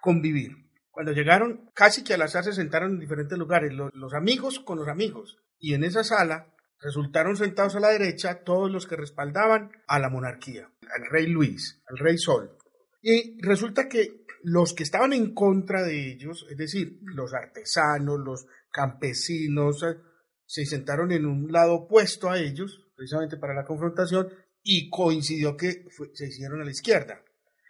[0.00, 0.66] convivir.
[0.90, 4.88] Cuando llegaron, casi que al azar se sentaron en diferentes lugares, los, amigos con los
[4.88, 5.36] amigos.
[5.58, 10.08] Y en esa sala resultaron sentados a la derecha todos los que respaldaban a la
[10.08, 12.56] monarquía, al rey Luis, al rey Sol.
[13.02, 18.46] Y resulta que los que estaban en contra de ellos, es decir, los artesanos, los
[18.70, 19.98] campesinos, eh,
[20.46, 24.28] se sentaron en un lado opuesto a ellos, precisamente para la confrontación,
[24.62, 25.84] y coincidió que
[26.14, 27.22] se hicieron a la izquierda.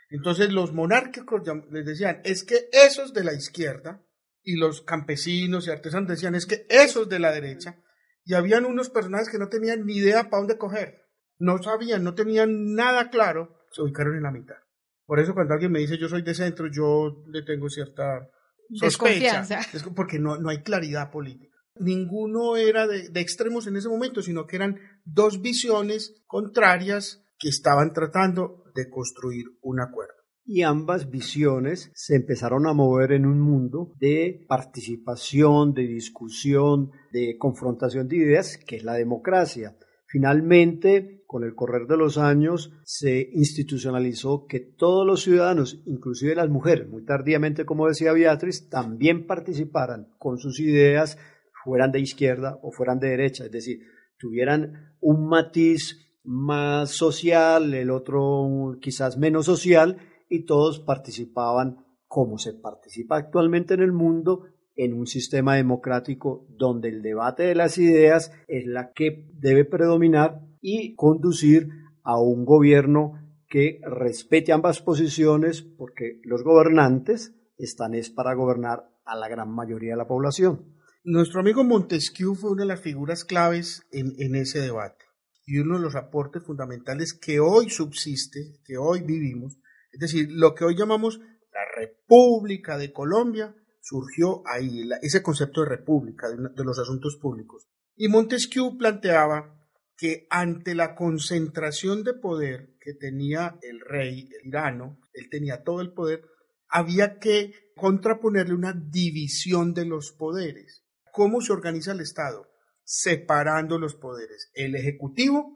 [0.09, 4.03] Entonces los monárquicos les decían, es que esos de la izquierda,
[4.43, 7.83] y los campesinos y artesanos decían, es que esos de la derecha,
[8.25, 11.07] y habían unos personajes que no tenían ni idea para dónde coger,
[11.39, 14.57] no sabían, no tenían nada claro, se ubicaron en la mitad.
[15.05, 18.29] Por eso cuando alguien me dice yo soy de centro, yo le tengo cierta
[18.73, 21.56] sospecha, es porque no, no hay claridad política.
[21.79, 27.93] Ninguno era de, extremos en ese momento, sino que eran dos visiones contrarias que estaban
[27.93, 30.15] tratando de construir un acuerdo.
[30.49, 37.37] y ambas visiones se empezaron a mover en un mundo de participación, de discusión, de
[37.37, 39.77] confrontación de ideas, que es la democracia.
[40.07, 46.49] Finalmente, con el correr de los años, se institucionalizó que todos los ciudadanos, inclusive las
[46.49, 51.19] mujeres, muy tardíamente, como decía Beatriz, también participaran con sus ideas,
[51.67, 53.81] fueran de izquierda o fueran de derecha, es decir,
[54.17, 59.99] tuvieran un matiz más social, el otro quizás menos social,
[60.29, 64.45] y todos participaban como se participa actualmente en el mundo
[64.77, 70.41] en un sistema democrático donde el debate de las ideas es la que debe predominar
[70.61, 71.69] y conducir
[72.05, 73.15] a un gobierno
[73.49, 79.93] que respete ambas posiciones porque los gobernantes están es para gobernar a la gran mayoría
[79.93, 80.76] de la población.
[81.09, 85.05] Nuestro amigo Montesquieu fue una de las figuras claves en, ese debate
[85.47, 89.57] y uno de los aportes fundamentales que hoy subsiste, que hoy vivimos,
[89.93, 95.69] es decir, lo que hoy llamamos la República de Colombia, surgió ahí, ese concepto de
[95.69, 97.69] república, de, los asuntos públicos.
[97.95, 99.57] Y Montesquieu planteaba
[99.97, 105.81] que ante la concentración de poder que tenía el rey, el tirano, él tenía todo
[105.83, 106.25] el poder,
[106.69, 110.83] había que contraponerle una división de los poderes.
[111.17, 112.47] ¿Cómo se organiza el Estado?
[112.85, 115.55] Separando los poderes, el ejecutivo,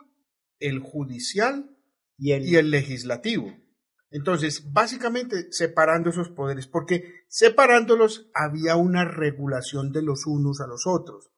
[0.58, 1.76] el judicial
[2.16, 3.54] y el legislativo.
[4.10, 10.86] Entonces, básicamente separando esos poderes, porque separándolos había una regulación de los unos a los
[10.86, 11.30] otros.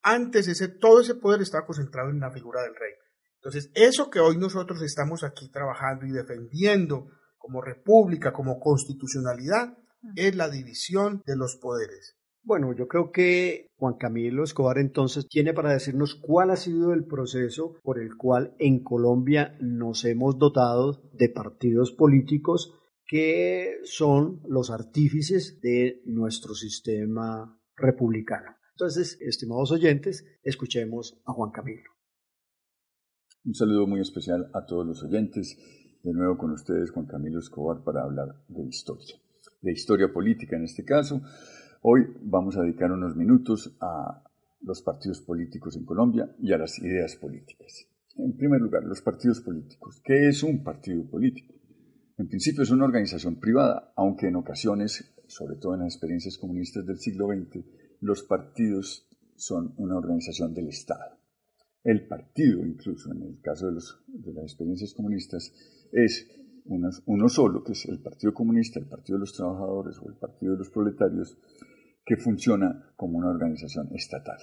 [0.00, 2.94] Antes ese, todo ese poder estaba concentrado en la figura del rey.
[3.34, 9.76] Entonces, eso que hoy nosotros estamos aquí trabajando y defendiendo como república, como constitucionalidad,
[10.14, 12.15] es la división de los poderes.
[12.46, 17.04] Bueno, yo creo que Juan Camilo Escobar entonces tiene para decirnos cuál ha sido el
[17.04, 22.72] proceso por el cual en Colombia nos hemos dotado de partidos políticos
[23.04, 28.54] que son los artífices de nuestro sistema republicano.
[28.74, 31.90] Entonces, estimados oyentes, escuchemos a Juan Camilo.
[33.44, 35.58] Un saludo muy especial a todos los oyentes.
[36.00, 39.16] De nuevo con ustedes, Juan Camilo Escobar, para hablar de historia,
[39.62, 41.20] de historia política en este caso
[41.88, 44.20] Hoy vamos a dedicar unos minutos a
[44.62, 47.86] los partidos políticos en Colombia y a las ideas políticas.
[48.16, 50.02] En primer lugar, los partidos políticos.
[50.04, 51.54] ¿Qué es un partido político?
[52.18, 56.84] En principio es una organización privada, aunque en ocasiones, sobre todo en las experiencias comunistas
[56.84, 57.64] del siglo XX,
[58.00, 61.20] los partidos son una organización del Estado.
[61.84, 65.54] El partido, incluso en el caso de, las experiencias comunistas,
[65.92, 66.32] es
[66.64, 70.54] uno solo, que es el Partido Comunista, el Partido de los Trabajadores o el Partido
[70.54, 71.38] de los Proletarios,
[72.06, 74.38] que funciona como una organización estatal.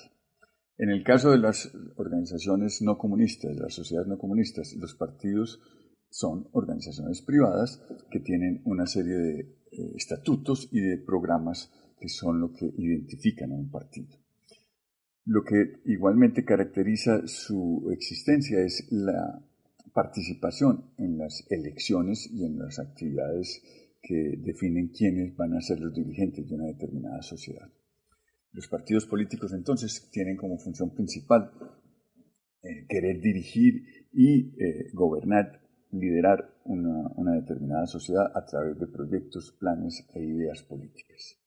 [0.78, 5.62] En el caso de las organizaciones no comunistas, las sociedades no comunistas, los partidos
[6.10, 12.42] son organizaciones privadas que tienen una serie de eh, estatutos y de programas que son
[12.42, 14.18] lo que identifican a un partido.
[15.26, 19.42] Lo que igualmente caracteriza su existencia es la
[19.94, 23.64] participación en las elecciones y en las actividades
[24.04, 27.72] que definen quiénes van a ser los dirigentes de una determinada sociedad.
[28.52, 31.52] Los partidos políticos entonces tienen como función principal
[32.62, 33.82] eh, querer dirigir
[34.12, 41.40] y eh, gobernar, liderar una, determinada sociedad a través de proyectos, planes e ideas políticas.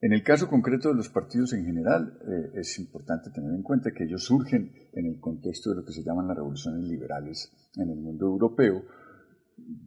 [0.00, 3.90] En el caso concreto de los partidos en general, eh, es importante tener en cuenta
[3.90, 7.88] que ellos surgen en el contexto de lo que se llaman las revoluciones liberales en
[7.90, 8.84] el mundo europeo,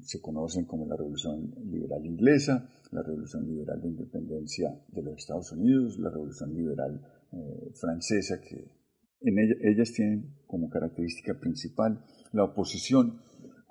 [0.02, 5.52] se conocen como la Revolución Liberal Inglesa, la Revolución Liberal de Independencia de los Estados
[5.52, 7.02] Unidos, la Revolución Liberal
[7.32, 8.72] eh, Francesa, que
[9.22, 13.22] en ellas tienen como característica principal la oposición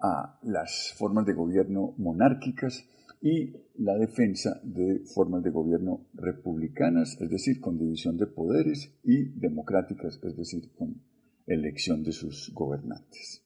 [0.03, 2.85] a las formas de gobierno monárquicas
[3.23, 9.31] y la defensa de formas de gobierno republicanas, es decir, con división de poderes, y
[9.39, 11.03] democráticas, es decir, con
[11.47, 13.45] elección de sus gobernantes.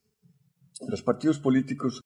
[0.89, 2.01] Los partidos políticos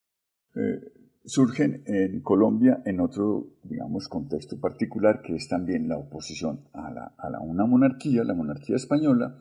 [0.55, 0.93] eh,
[1.25, 7.41] surgen en Colombia en otro, digamos, contexto particular, que es también la oposición a, la,
[7.41, 9.39] una monarquía, la monarquía española,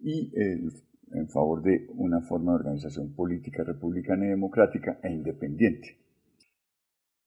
[0.00, 0.32] y
[1.12, 5.98] en favor de una forma de organización política republicana y democrática e independiente.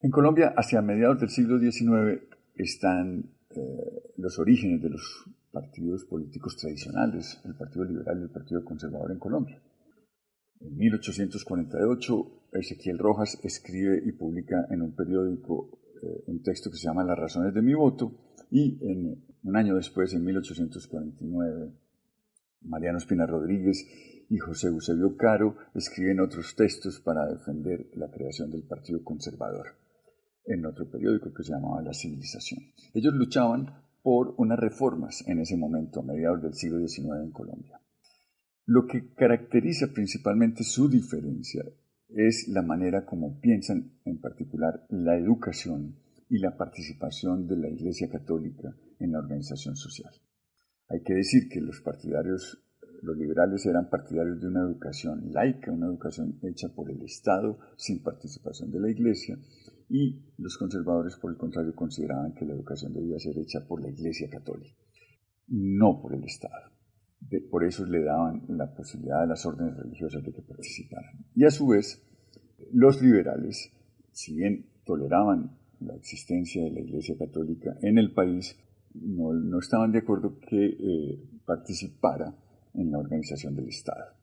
[0.02, 2.22] En Colombia, hacia mediados del siglo XIX,
[2.56, 8.64] están eh, los orígenes de los partidos políticos tradicionales, el Partido Liberal y el Partido
[8.64, 9.62] Conservador en Colombia.
[10.62, 16.88] En 1848, Ezequiel Rojas escribe y publica en un periódico eh, un texto que se
[16.88, 18.16] llama Las razones de mi voto
[18.52, 21.72] y en, un año después, en 1849,
[22.62, 23.88] Mariano Espina Rodríguez
[24.30, 29.78] y José Eusebio Caro escriben otros textos para defender la creación del Partido Conservador
[30.46, 32.60] en otro periódico que se llamaba La Civilización.
[32.94, 37.81] Ellos luchaban por unas reformas en ese momento, a mediados del siglo XIX en Colombia.
[38.74, 41.62] Lo que caracteriza principalmente su diferencia
[42.08, 45.98] es la manera como piensan en particular la educación
[46.30, 50.14] y la participación de la Iglesia Católica en la organización social.
[50.88, 52.64] Hay que decir que los partidarios,
[53.02, 58.02] los liberales eran partidarios de una educación laica, una educación hecha por el Estado sin
[58.02, 59.38] participación de la Iglesia,
[59.90, 63.90] y los conservadores, por el contrario, consideraban que la educación debía ser hecha por la
[63.90, 64.82] Iglesia Católica,
[65.50, 66.72] no por el Estado.
[67.40, 71.26] Por eso le daban la posibilidad a las órdenes religiosas de que participaran.
[71.34, 72.04] Y a su vez,
[72.74, 73.72] los liberales,
[74.12, 78.58] si bien toleraban la existencia de la Iglesia Católica en el país,
[78.94, 82.36] no, estaban de acuerdo que eh, participara
[82.74, 84.14] en la organización del Estado.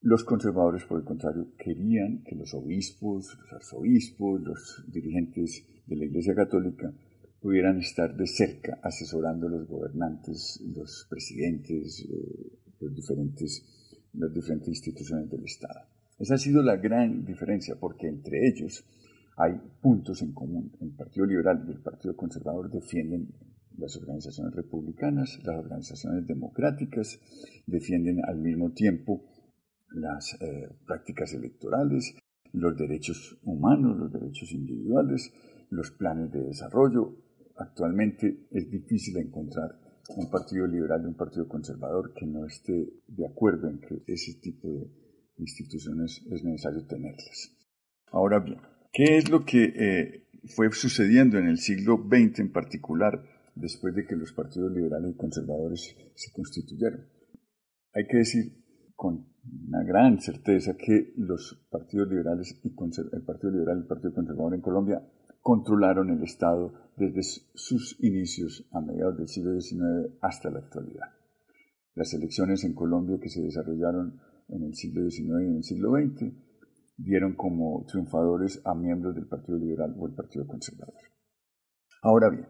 [0.00, 6.04] Los conservadores, por el contrario, querían que los obispos, los arzobispos, los dirigentes de la
[6.04, 6.92] Iglesia Católica
[7.44, 13.62] pudieran estar de cerca asesorando a los gobernantes, los presidentes, eh, los diferentes,
[14.14, 15.80] las diferentes instituciones del Estado.
[16.18, 18.82] Esa ha sido la gran diferencia, porque entre ellos
[19.36, 20.72] hay puntos en común.
[20.80, 23.28] El Partido Liberal y el Partido Conservador defienden
[23.76, 27.20] las organizaciones republicanas, las organizaciones democráticas,
[27.66, 29.22] defienden al mismo tiempo
[29.90, 32.14] las eh, prácticas electorales,
[32.52, 35.30] los derechos humanos, los derechos individuales,
[35.68, 37.23] los planes de desarrollo.
[37.56, 39.78] Actualmente es difícil encontrar
[40.16, 44.34] un partido liberal y un partido conservador que no esté de acuerdo en que ese
[44.40, 44.90] tipo de
[45.38, 47.56] instituciones es necesario tenerlas.
[48.10, 48.58] Ahora bien,
[48.92, 53.24] ¿qué es lo que eh, fue sucediendo en el siglo XX en particular
[53.54, 57.06] después de que los partidos liberales y conservadores se constituyeron?
[57.94, 58.64] Hay que decir
[58.96, 59.26] con
[59.68, 64.54] una gran certeza que los partidos liberales y el Partido Liberal y el Partido Conservador
[64.54, 65.02] en Colombia
[65.44, 67.22] controlaron el Estado desde
[67.52, 71.10] sus inicios a mediados del siglo XIX hasta la actualidad.
[71.94, 75.92] Las elecciones en Colombia que se desarrollaron en el siglo XIX y en el siglo
[75.92, 76.32] XX
[76.96, 80.94] dieron como triunfadores a miembros del Partido Liberal o el Partido Conservador.
[82.00, 82.48] Ahora bien,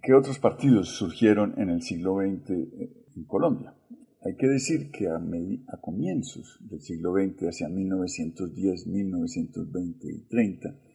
[0.00, 3.74] ¿qué otros partidos surgieron en el siglo XX en Colombia?
[4.22, 10.85] Hay que decir que a, a comienzos del siglo XX, hacia 1910, 1920 y 30,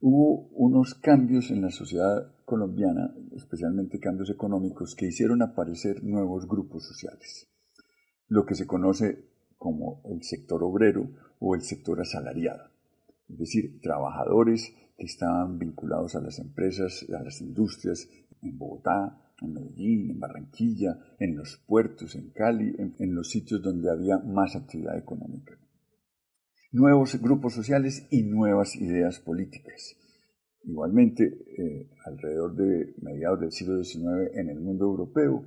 [0.00, 6.84] hubo unos cambios en la sociedad colombiana, especialmente cambios económicos, que hicieron aparecer nuevos grupos
[6.86, 7.48] sociales.
[8.28, 9.26] Lo que se conoce
[9.56, 12.70] como el sector obrero o el sector asalariado,
[13.28, 18.08] es decir, trabajadores que estaban vinculados a las empresas, a las industrias
[18.42, 23.90] en Bogotá, en Medellín, en Barranquilla, en los puertos, en Cali, en, los sitios donde
[23.90, 25.56] había más actividad económica.
[26.70, 29.96] Nuevos grupos sociales y nuevas ideas políticas.
[30.64, 35.46] Igualmente, eh, alrededor de mediados del siglo XIX en el mundo europeo,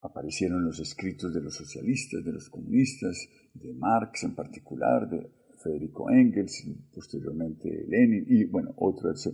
[0.00, 5.30] aparecieron los escritos de los socialistas, de los comunistas, de Marx en particular, de
[5.62, 9.28] Federico Engels, posteriormente Lenin y bueno, otros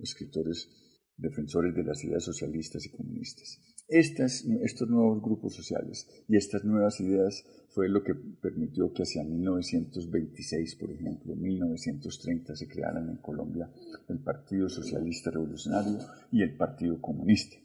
[0.00, 0.68] escritores
[1.16, 3.60] defensores de las ideas socialistas y comunistas.
[3.90, 10.76] Estos nuevos grupos sociales y estas nuevas ideas fue lo que permitió que hacia 1926,
[10.76, 13.68] por ejemplo, 1930 se crearan en Colombia
[14.08, 15.98] el Partido Socialista Revolucionario
[16.30, 17.56] y el Partido Comunista.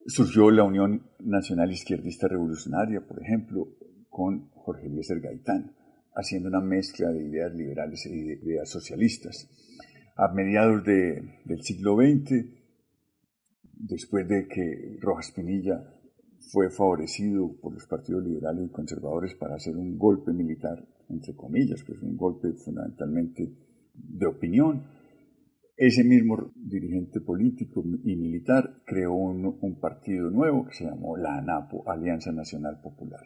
[0.06, 3.68] surgió la Unión Nacional Izquierdista Revolucionaria, por ejemplo,
[4.08, 5.74] con Jorge Eliezer Gaitán,
[6.14, 9.48] haciendo una mezcla de ideas liberales e ideas socialistas.
[10.16, 12.44] A mediados de, del siglo XX,
[13.62, 15.82] después de que Rojas Pinilla
[16.52, 21.82] fue favorecido por los partidos liberales y conservadores para hacer un golpe militar, entre comillas,
[21.86, 23.50] pues un golpe fundamentalmente
[23.94, 24.84] de opinión,
[25.80, 31.90] ese mismo dirigente político y militar creó un, partido nuevo que se llamó la ANAPO,
[31.90, 33.22] Alianza Nacional Popular.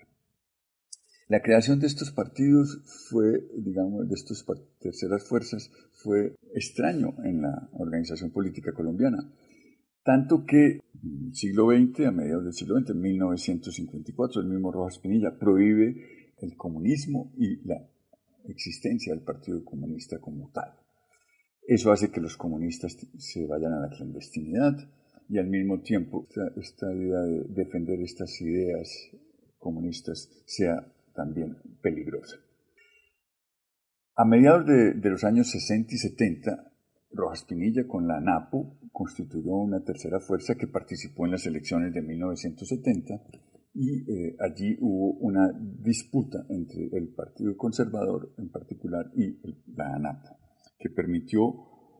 [1.26, 2.80] La creación de estos partidos
[3.10, 4.46] fue, digamos, de estas
[4.78, 9.18] terceras fuerzas, fue extraño en la organización política colombiana.
[10.04, 14.70] Tanto que en el siglo XX, a mediados del siglo XX, en 1954, el mismo
[14.70, 17.84] Rojas Pinilla prohíbe el comunismo y la
[18.46, 20.84] existencia del Partido Comunista como tal.
[21.66, 24.76] Eso hace que los comunistas se vayan a la clandestinidad
[25.28, 29.10] y al mismo tiempo esta, idea de defender estas ideas
[29.58, 32.36] comunistas sea también peligrosa.
[34.16, 36.72] A mediados de, los años 60 y 70,
[37.12, 42.02] Rojas Pinilla con la ANAPO constituyó una tercera fuerza que participó en las elecciones de
[42.02, 43.22] 1970
[43.74, 49.36] y eh, allí hubo una disputa entre el Partido Conservador en particular y
[49.74, 50.26] la ANAP,
[50.78, 51.54] que permitió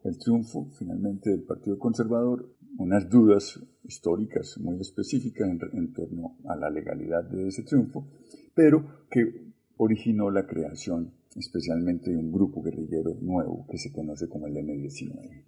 [0.05, 6.71] el triunfo finalmente del Partido Conservador, unas dudas históricas muy específicas en, torno a la
[6.71, 8.07] legalidad de ese triunfo,
[8.55, 14.47] pero que originó la creación especialmente de un grupo guerrillero nuevo que se conoce como
[14.47, 15.45] el M-19.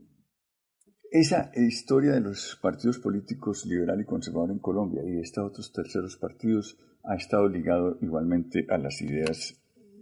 [1.11, 5.73] Esa historia de los partidos políticos liberal y conservador en Colombia y de estos otros
[5.73, 9.55] terceros partidos ha estado ligado igualmente a las ideas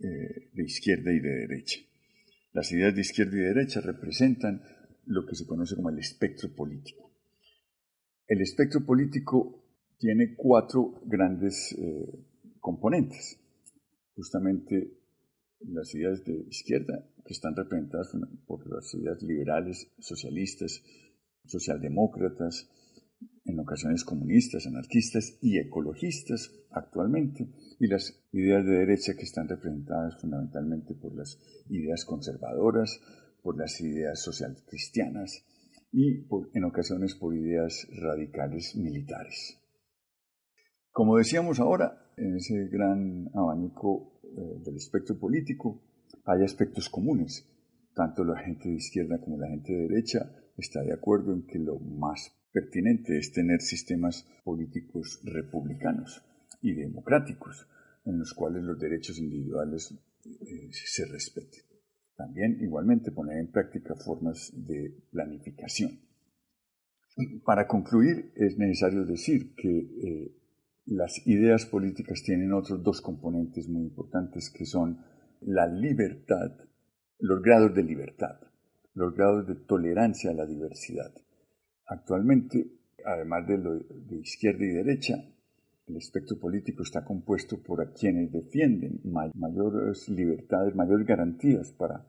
[0.02, 1.80] eh, de izquierda y de derecha.
[2.54, 4.62] Las ideas de izquierda y de derecha representan
[5.06, 7.10] lo que se conoce como el espectro político.
[8.28, 9.64] El espectro político
[9.98, 12.26] tiene cuatro grandes eh,
[12.60, 13.40] componentes.
[14.14, 15.00] Justamente
[15.66, 18.12] las ideas de izquierda, que están representadas
[18.46, 20.80] por las ideas liberales, socialistas,
[21.44, 22.70] socialdemócratas,
[23.44, 30.20] en ocasiones comunistas, anarquistas y ecologistas actualmente, y las ideas de derecha que están representadas
[30.20, 31.38] fundamentalmente por las
[31.68, 33.00] ideas conservadoras,
[33.42, 35.44] por las ideas social cristianas
[35.92, 39.60] y en ocasiones por ideas radicales militares.
[40.90, 45.82] Como decíamos ahora, en ese gran abanico eh, del espectro político
[46.24, 47.48] hay aspectos comunes.
[47.94, 51.58] Tanto la gente de izquierda como la gente de derecha está de acuerdo en que
[51.58, 56.24] lo más pertinente es tener sistemas políticos republicanos
[56.62, 57.66] y democráticos,
[58.04, 59.92] en los cuales los derechos individuales
[60.24, 61.62] eh, se respeten.
[62.16, 66.00] También, igualmente, poner en práctica formas de planificación.
[67.44, 70.36] Para concluir, es necesario decir que eh,
[70.86, 75.04] las ideas políticas tienen otros dos componentes muy importantes que son
[75.40, 76.56] la libertad,
[77.18, 78.38] los grados de libertad
[78.94, 81.12] los grados de tolerancia a la diversidad.
[81.86, 82.66] Actualmente,
[83.04, 85.14] además de, lo, de izquierda y derecha,
[85.86, 89.00] el espectro político está compuesto por quienes defienden
[89.34, 92.06] mayores libertades, mayores garantías para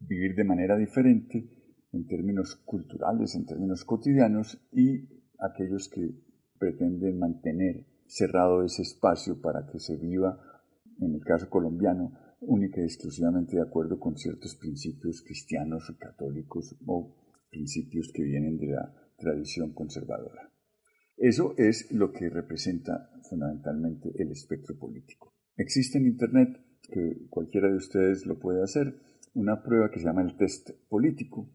[0.00, 1.46] vivir de manera diferente
[1.92, 5.08] en términos culturales, en términos cotidianos, y
[5.38, 6.10] aquellos que
[6.58, 10.40] pretenden mantener cerrado ese espacio para que se viva,
[11.00, 16.76] en el caso colombiano, única y exclusivamente de acuerdo con ciertos principios cristianos o católicos
[16.86, 17.14] o
[17.50, 20.50] principios que vienen de la tradición conservadora.
[21.16, 25.34] Eso es lo que representa fundamentalmente el espectro político.
[25.56, 28.94] Existe en Internet, que cualquiera de ustedes lo puede hacer,
[29.34, 31.50] una prueba que se llama el test político.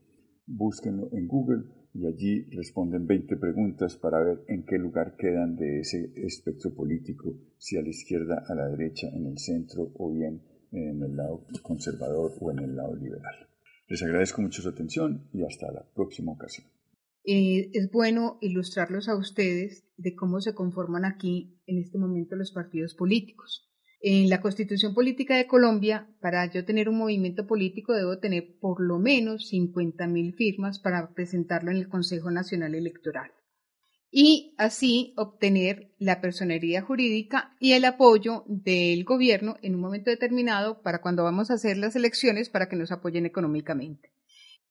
[0.46, 5.80] Búsquenlo en Google y allí responden 20 preguntas para ver en qué lugar quedan de
[5.80, 10.42] ese espectro político, si a la izquierda, a la derecha, en el centro o bien
[10.72, 13.48] en el lado conservador o en el lado liberal.
[13.88, 16.68] Les agradezco mucho su atención y hasta la próxima ocasión.
[17.26, 22.52] Eh, es bueno ilustrarlos a ustedes de cómo se conforman aquí en este momento los
[22.52, 23.70] partidos políticos.
[24.02, 28.82] En la constitución política de Colombia, para yo tener un movimiento político debo tener por
[28.82, 33.32] lo menos 50.000 firmas para presentarlo en el Consejo Nacional Electoral
[34.16, 40.84] y así obtener la personería jurídica y el apoyo del gobierno en un momento determinado
[40.84, 44.13] para cuando vamos a hacer las elecciones para que nos apoyen económicamente.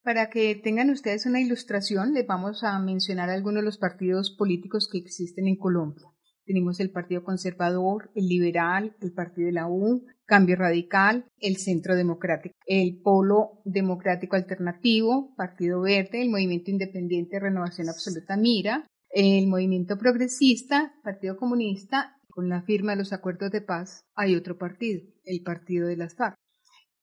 [0.04, 4.88] Para que tengan ustedes una ilustración, les vamos a mencionar algunos de los partidos políticos
[4.90, 6.08] que existen en Colombia.
[6.44, 11.94] Tenemos el Partido Conservador, el Liberal, el Partido de la U, Cambio Radical, el Centro
[11.94, 19.46] Democrático, el Polo Democrático Alternativo, Partido Verde, el Movimiento Independiente de Renovación Absoluta Mira, el
[19.46, 25.02] movimiento progresista, Partido Comunista, con la firma de los acuerdos de paz, hay otro partido,
[25.24, 26.34] el Partido de las FARC.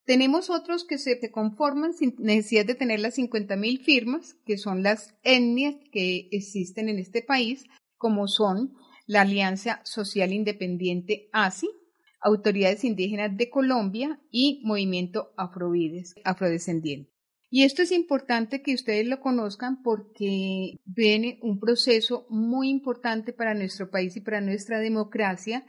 [0.10, 5.14] Tenemos otros que se conforman sin necesidad de tener las 50.000 firmas, que son las
[5.22, 8.74] etnias que existen en este país, como son
[9.06, 11.70] la Alianza Social Independiente ASI,
[12.22, 17.12] Autoridades Indígenas de Colombia y Movimiento Afrovides, Afrodescendiente.
[17.52, 23.54] Y esto es importante que ustedes lo conozcan porque viene un proceso muy importante para
[23.54, 25.68] nuestro país y para nuestra democracia,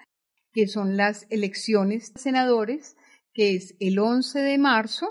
[0.55, 2.97] que son las elecciones senadores,
[3.33, 5.09] que es el 11 de marzo,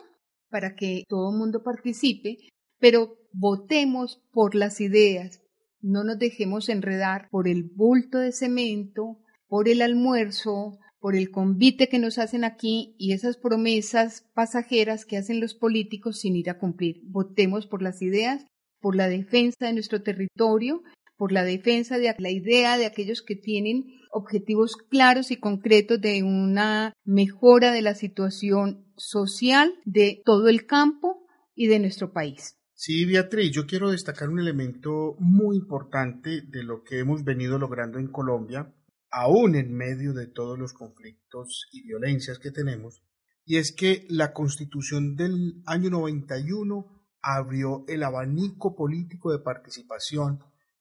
[0.50, 2.38] para que todo el mundo participe,
[2.80, 5.42] pero votemos por las ideas,
[5.82, 11.88] no nos dejemos enredar por el bulto de cemento, por el almuerzo, por el convite
[11.88, 16.60] que nos hacen aquí y esas promesas pasajeras que hacen los políticos sin ir a
[16.60, 17.02] cumplir.
[17.06, 18.46] Votemos por las ideas,
[18.82, 20.84] por la defensa de nuestro territorio,
[21.20, 26.24] por la defensa de la idea de aquellos que tienen objetivos claros y concretos de
[26.24, 32.56] una mejora de la situación social de todo el campo y de nuestro país.
[32.74, 38.00] Sí, Beatriz, yo quiero destacar un elemento muy importante de lo que hemos venido logrando
[38.00, 38.74] en Colombia,
[39.12, 43.04] aún en medio de todos los conflictos y violencias que tenemos,
[43.44, 46.86] y es que la constitución del año 91
[47.22, 50.40] abrió el abanico político de participación,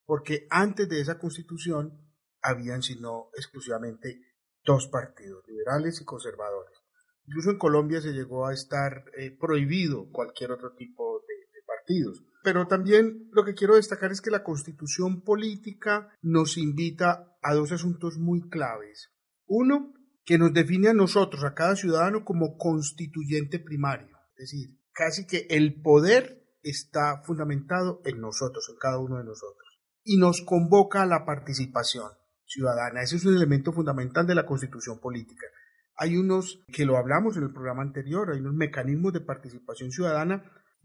[0.09, 1.93] porque antes de esa constitución
[2.41, 4.23] habían sino exclusivamente
[4.65, 6.79] dos partidos, liberales y conservadores.
[7.27, 12.25] Incluso en Colombia se llegó a estar eh, prohibido cualquier otro tipo de, de partidos.
[12.43, 17.71] Pero también lo que quiero destacar es que la constitución política nos invita a dos
[17.73, 19.11] asuntos muy claves.
[19.45, 19.93] Uno,
[20.25, 24.17] que nos define a nosotros, a cada ciudadano, como constituyente primario.
[24.39, 29.68] Es decir, casi que el poder está fundamentado en nosotros, en cada uno de nosotros.
[30.05, 32.11] Y nos convoca a la participación
[32.47, 33.03] ciudadana.
[33.03, 35.47] Ese es un elemento fundamental de la constitución política.
[35.97, 40.43] Hay unos, que lo hablamos en el programa anterior, hay unos mecanismos de participación ciudadana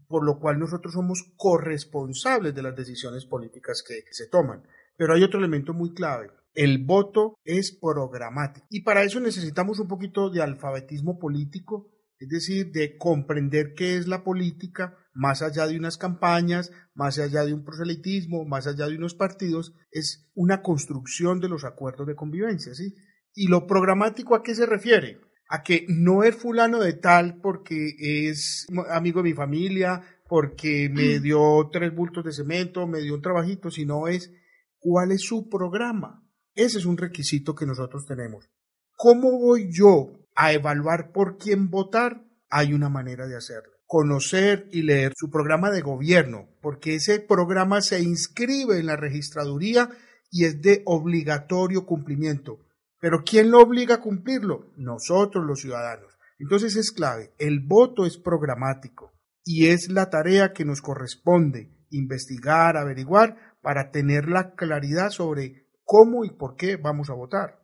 [0.08, 4.62] por lo cual nosotros somos corresponsables de las decisiones políticas que se toman.
[4.96, 6.30] Pero hay otro elemento muy clave.
[6.54, 8.66] El voto es programático.
[8.70, 14.06] Y para eso necesitamos un poquito de alfabetismo político, es decir, de comprender qué es
[14.06, 18.96] la política, más allá de unas campañas, más allá de un proselitismo, más allá de
[18.96, 22.94] unos partidos, es una construcción de los acuerdos de convivencia, ¿sí?
[23.32, 25.20] ¿Y lo programático a qué se refiere?
[25.48, 31.18] A que no es fulano de tal porque es amigo de mi familia, porque me
[31.18, 31.22] mm.
[31.22, 34.32] dio tres bultos de cemento, me dio un trabajito, sino es
[34.78, 36.28] cuál es su programa.
[36.54, 38.48] Ese es un requisito que nosotros tenemos.
[38.96, 42.24] ¿Cómo voy yo a evaluar por quién votar?
[42.48, 47.80] Hay una manera de hacerlo conocer y leer su programa de gobierno, porque ese programa
[47.80, 49.90] se inscribe en la registraduría
[50.30, 52.58] y es de obligatorio cumplimiento.
[53.00, 54.72] Pero ¿quién lo obliga a cumplirlo?
[54.76, 56.12] Nosotros los ciudadanos.
[56.38, 59.12] Entonces es clave, el voto es programático
[59.44, 66.24] y es la tarea que nos corresponde investigar, averiguar, para tener la claridad sobre cómo
[66.24, 67.60] y por qué vamos a votar.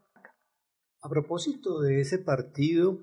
[1.03, 3.01] A propósito de ese partido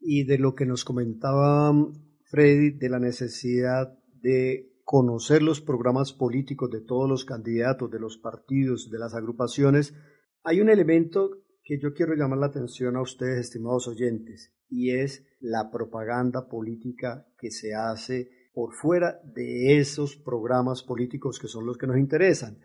[0.00, 1.72] y de lo que nos comentaba
[2.28, 8.18] Freddy, de la necesidad de conocer los programas políticos de todos los candidatos, de los
[8.18, 9.94] partidos, de las agrupaciones,
[10.44, 11.30] hay un elemento
[11.62, 17.26] que yo quiero llamar la atención a ustedes, estimados oyentes, y es la propaganda política
[17.38, 22.58] que se hace por fuera de esos programas políticos que son los que nos interesan.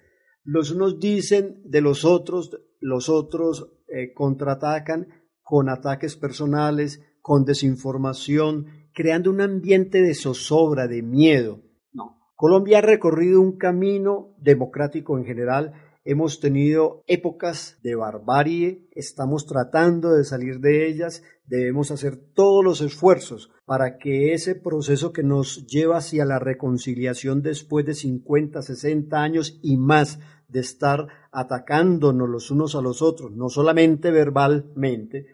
[0.44, 5.08] Los unos dicen de los otros, los otros eh, contraatacan
[5.42, 11.62] con ataques personales, con desinformación, creando un ambiente de zozobra, de miedo.
[11.92, 12.20] No.
[12.36, 15.74] Colombia ha recorrido un camino democrático en general.
[16.06, 22.82] Hemos tenido épocas de barbarie, estamos tratando de salir de ellas, debemos hacer todos los
[22.82, 29.18] esfuerzos para que ese proceso que nos lleva hacia la reconciliación después de 50, 60
[29.18, 30.20] años y más
[30.50, 35.26] de estar atacándonos los unos a los otros, no solamente verbalmente,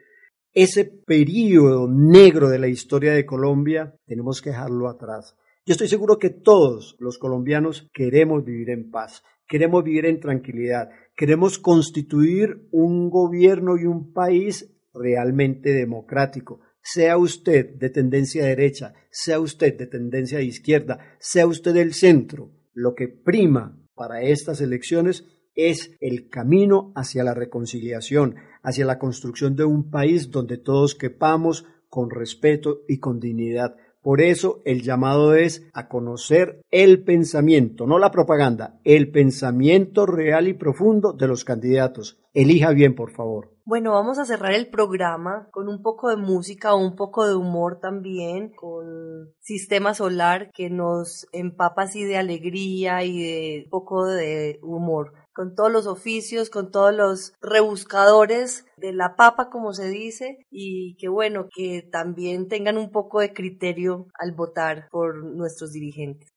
[0.53, 5.35] ese periodo negro de la historia de Colombia tenemos que dejarlo atrás.
[5.65, 10.89] Yo estoy seguro que todos los colombianos queremos vivir en paz, queremos vivir en tranquilidad,
[11.15, 16.61] queremos constituir un gobierno y un país realmente democrático.
[16.81, 22.51] Sea usted de tendencia derecha, sea usted de tendencia de izquierda, sea usted del centro,
[22.73, 25.27] lo que prima para estas elecciones
[25.67, 31.65] es el camino hacia la reconciliación, hacia la construcción de un país donde todos quepamos
[31.89, 33.75] con respeto y con dignidad.
[34.01, 40.47] Por eso el llamado es a conocer el pensamiento, no la propaganda, el pensamiento real
[40.47, 42.17] y profundo de los candidatos.
[42.33, 43.51] Elija bien, por favor.
[43.65, 47.79] Bueno, vamos a cerrar el programa con un poco de música, un poco de humor
[47.79, 54.59] también, con Sistema Solar que nos empapa así de alegría y de un poco de
[54.63, 60.45] humor con todos los oficios, con todos los rebuscadores de la papa, como se dice,
[60.49, 66.29] y que bueno, que también tengan un poco de criterio al votar por nuestros dirigentes.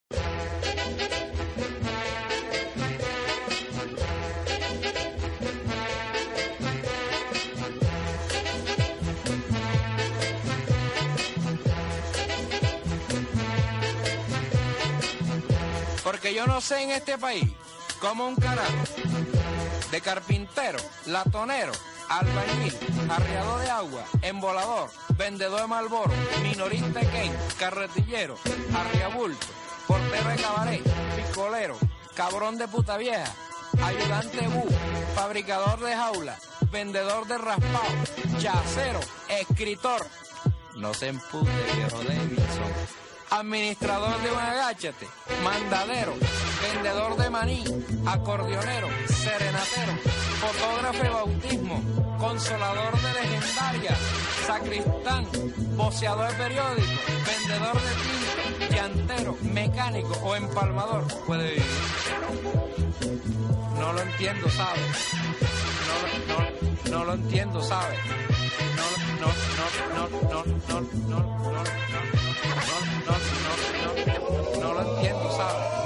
[16.05, 17.53] Porque yo no sé en este país
[18.03, 18.85] como un carajo.
[19.93, 21.73] De carpintero, latonero,
[22.09, 22.77] albañil,
[23.09, 28.37] arreador de agua, embolador, vendedor de malboro, minorista de Ken, carretillero,
[28.75, 29.47] arreabulto,
[29.87, 30.83] portero de cabaret,
[31.17, 31.79] picolero,
[32.15, 33.33] cabrón de puta vieja,
[33.81, 34.67] ayudante bu,
[35.15, 36.37] fabricador de jaula,
[36.73, 40.05] vendedor de raspado, chacero, escritor.
[40.75, 42.72] No se empute, viejo Davidson
[43.33, 45.09] administrador de un agáchate,
[45.43, 46.13] mandadero,
[46.61, 47.65] vendedor de maní,
[48.05, 49.93] acordeonero, serenatero,
[50.41, 51.83] fotógrafo de bautismo,
[52.19, 53.97] consolador de legendaria,
[54.47, 55.27] sacristán,
[55.77, 56.93] boceador de periódico,
[57.27, 61.65] vendedor de tinta, llantero, mecánico o empalmador, puede vivir.
[63.79, 65.09] No lo entiendo, ¿sabes?
[66.91, 67.99] No, lo entiendo, ¿sabes?
[68.77, 71.65] No, no, no, no, no, no, no, no.
[71.65, 72.12] no.
[75.37, 75.82] sabe.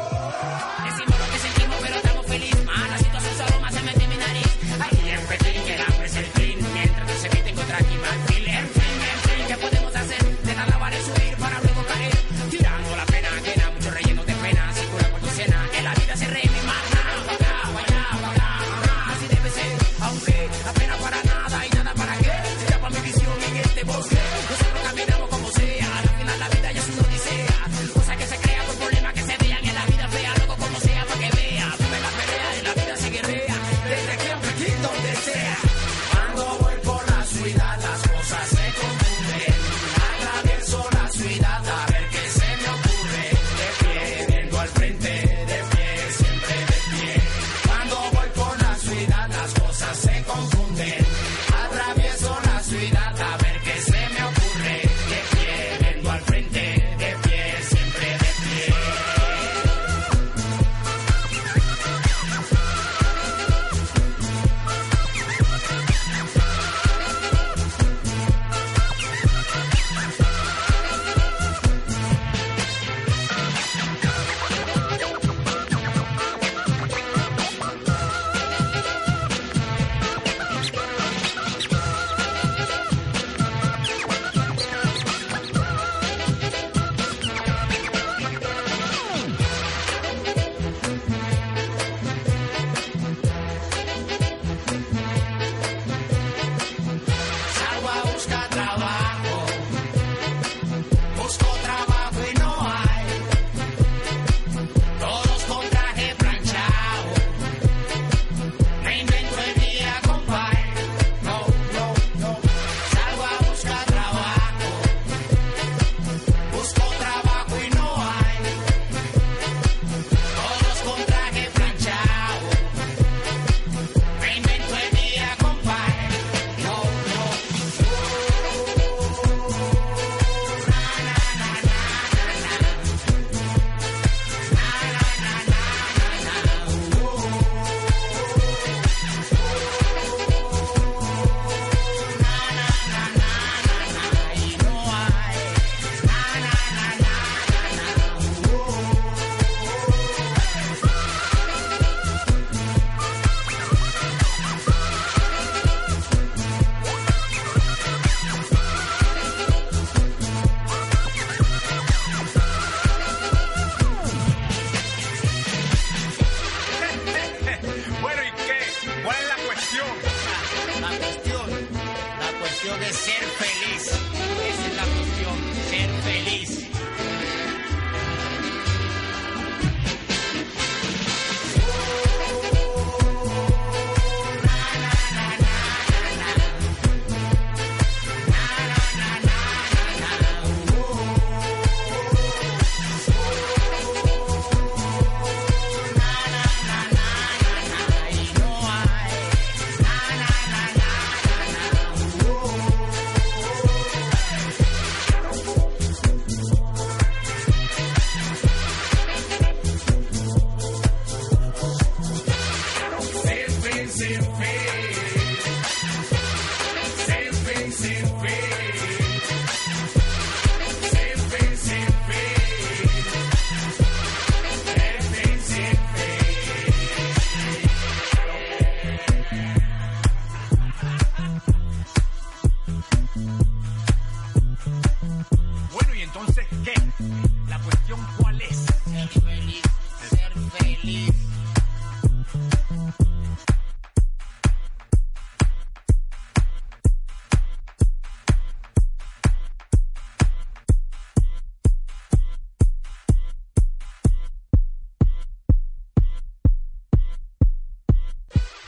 [213.86, 215.05] is it fair?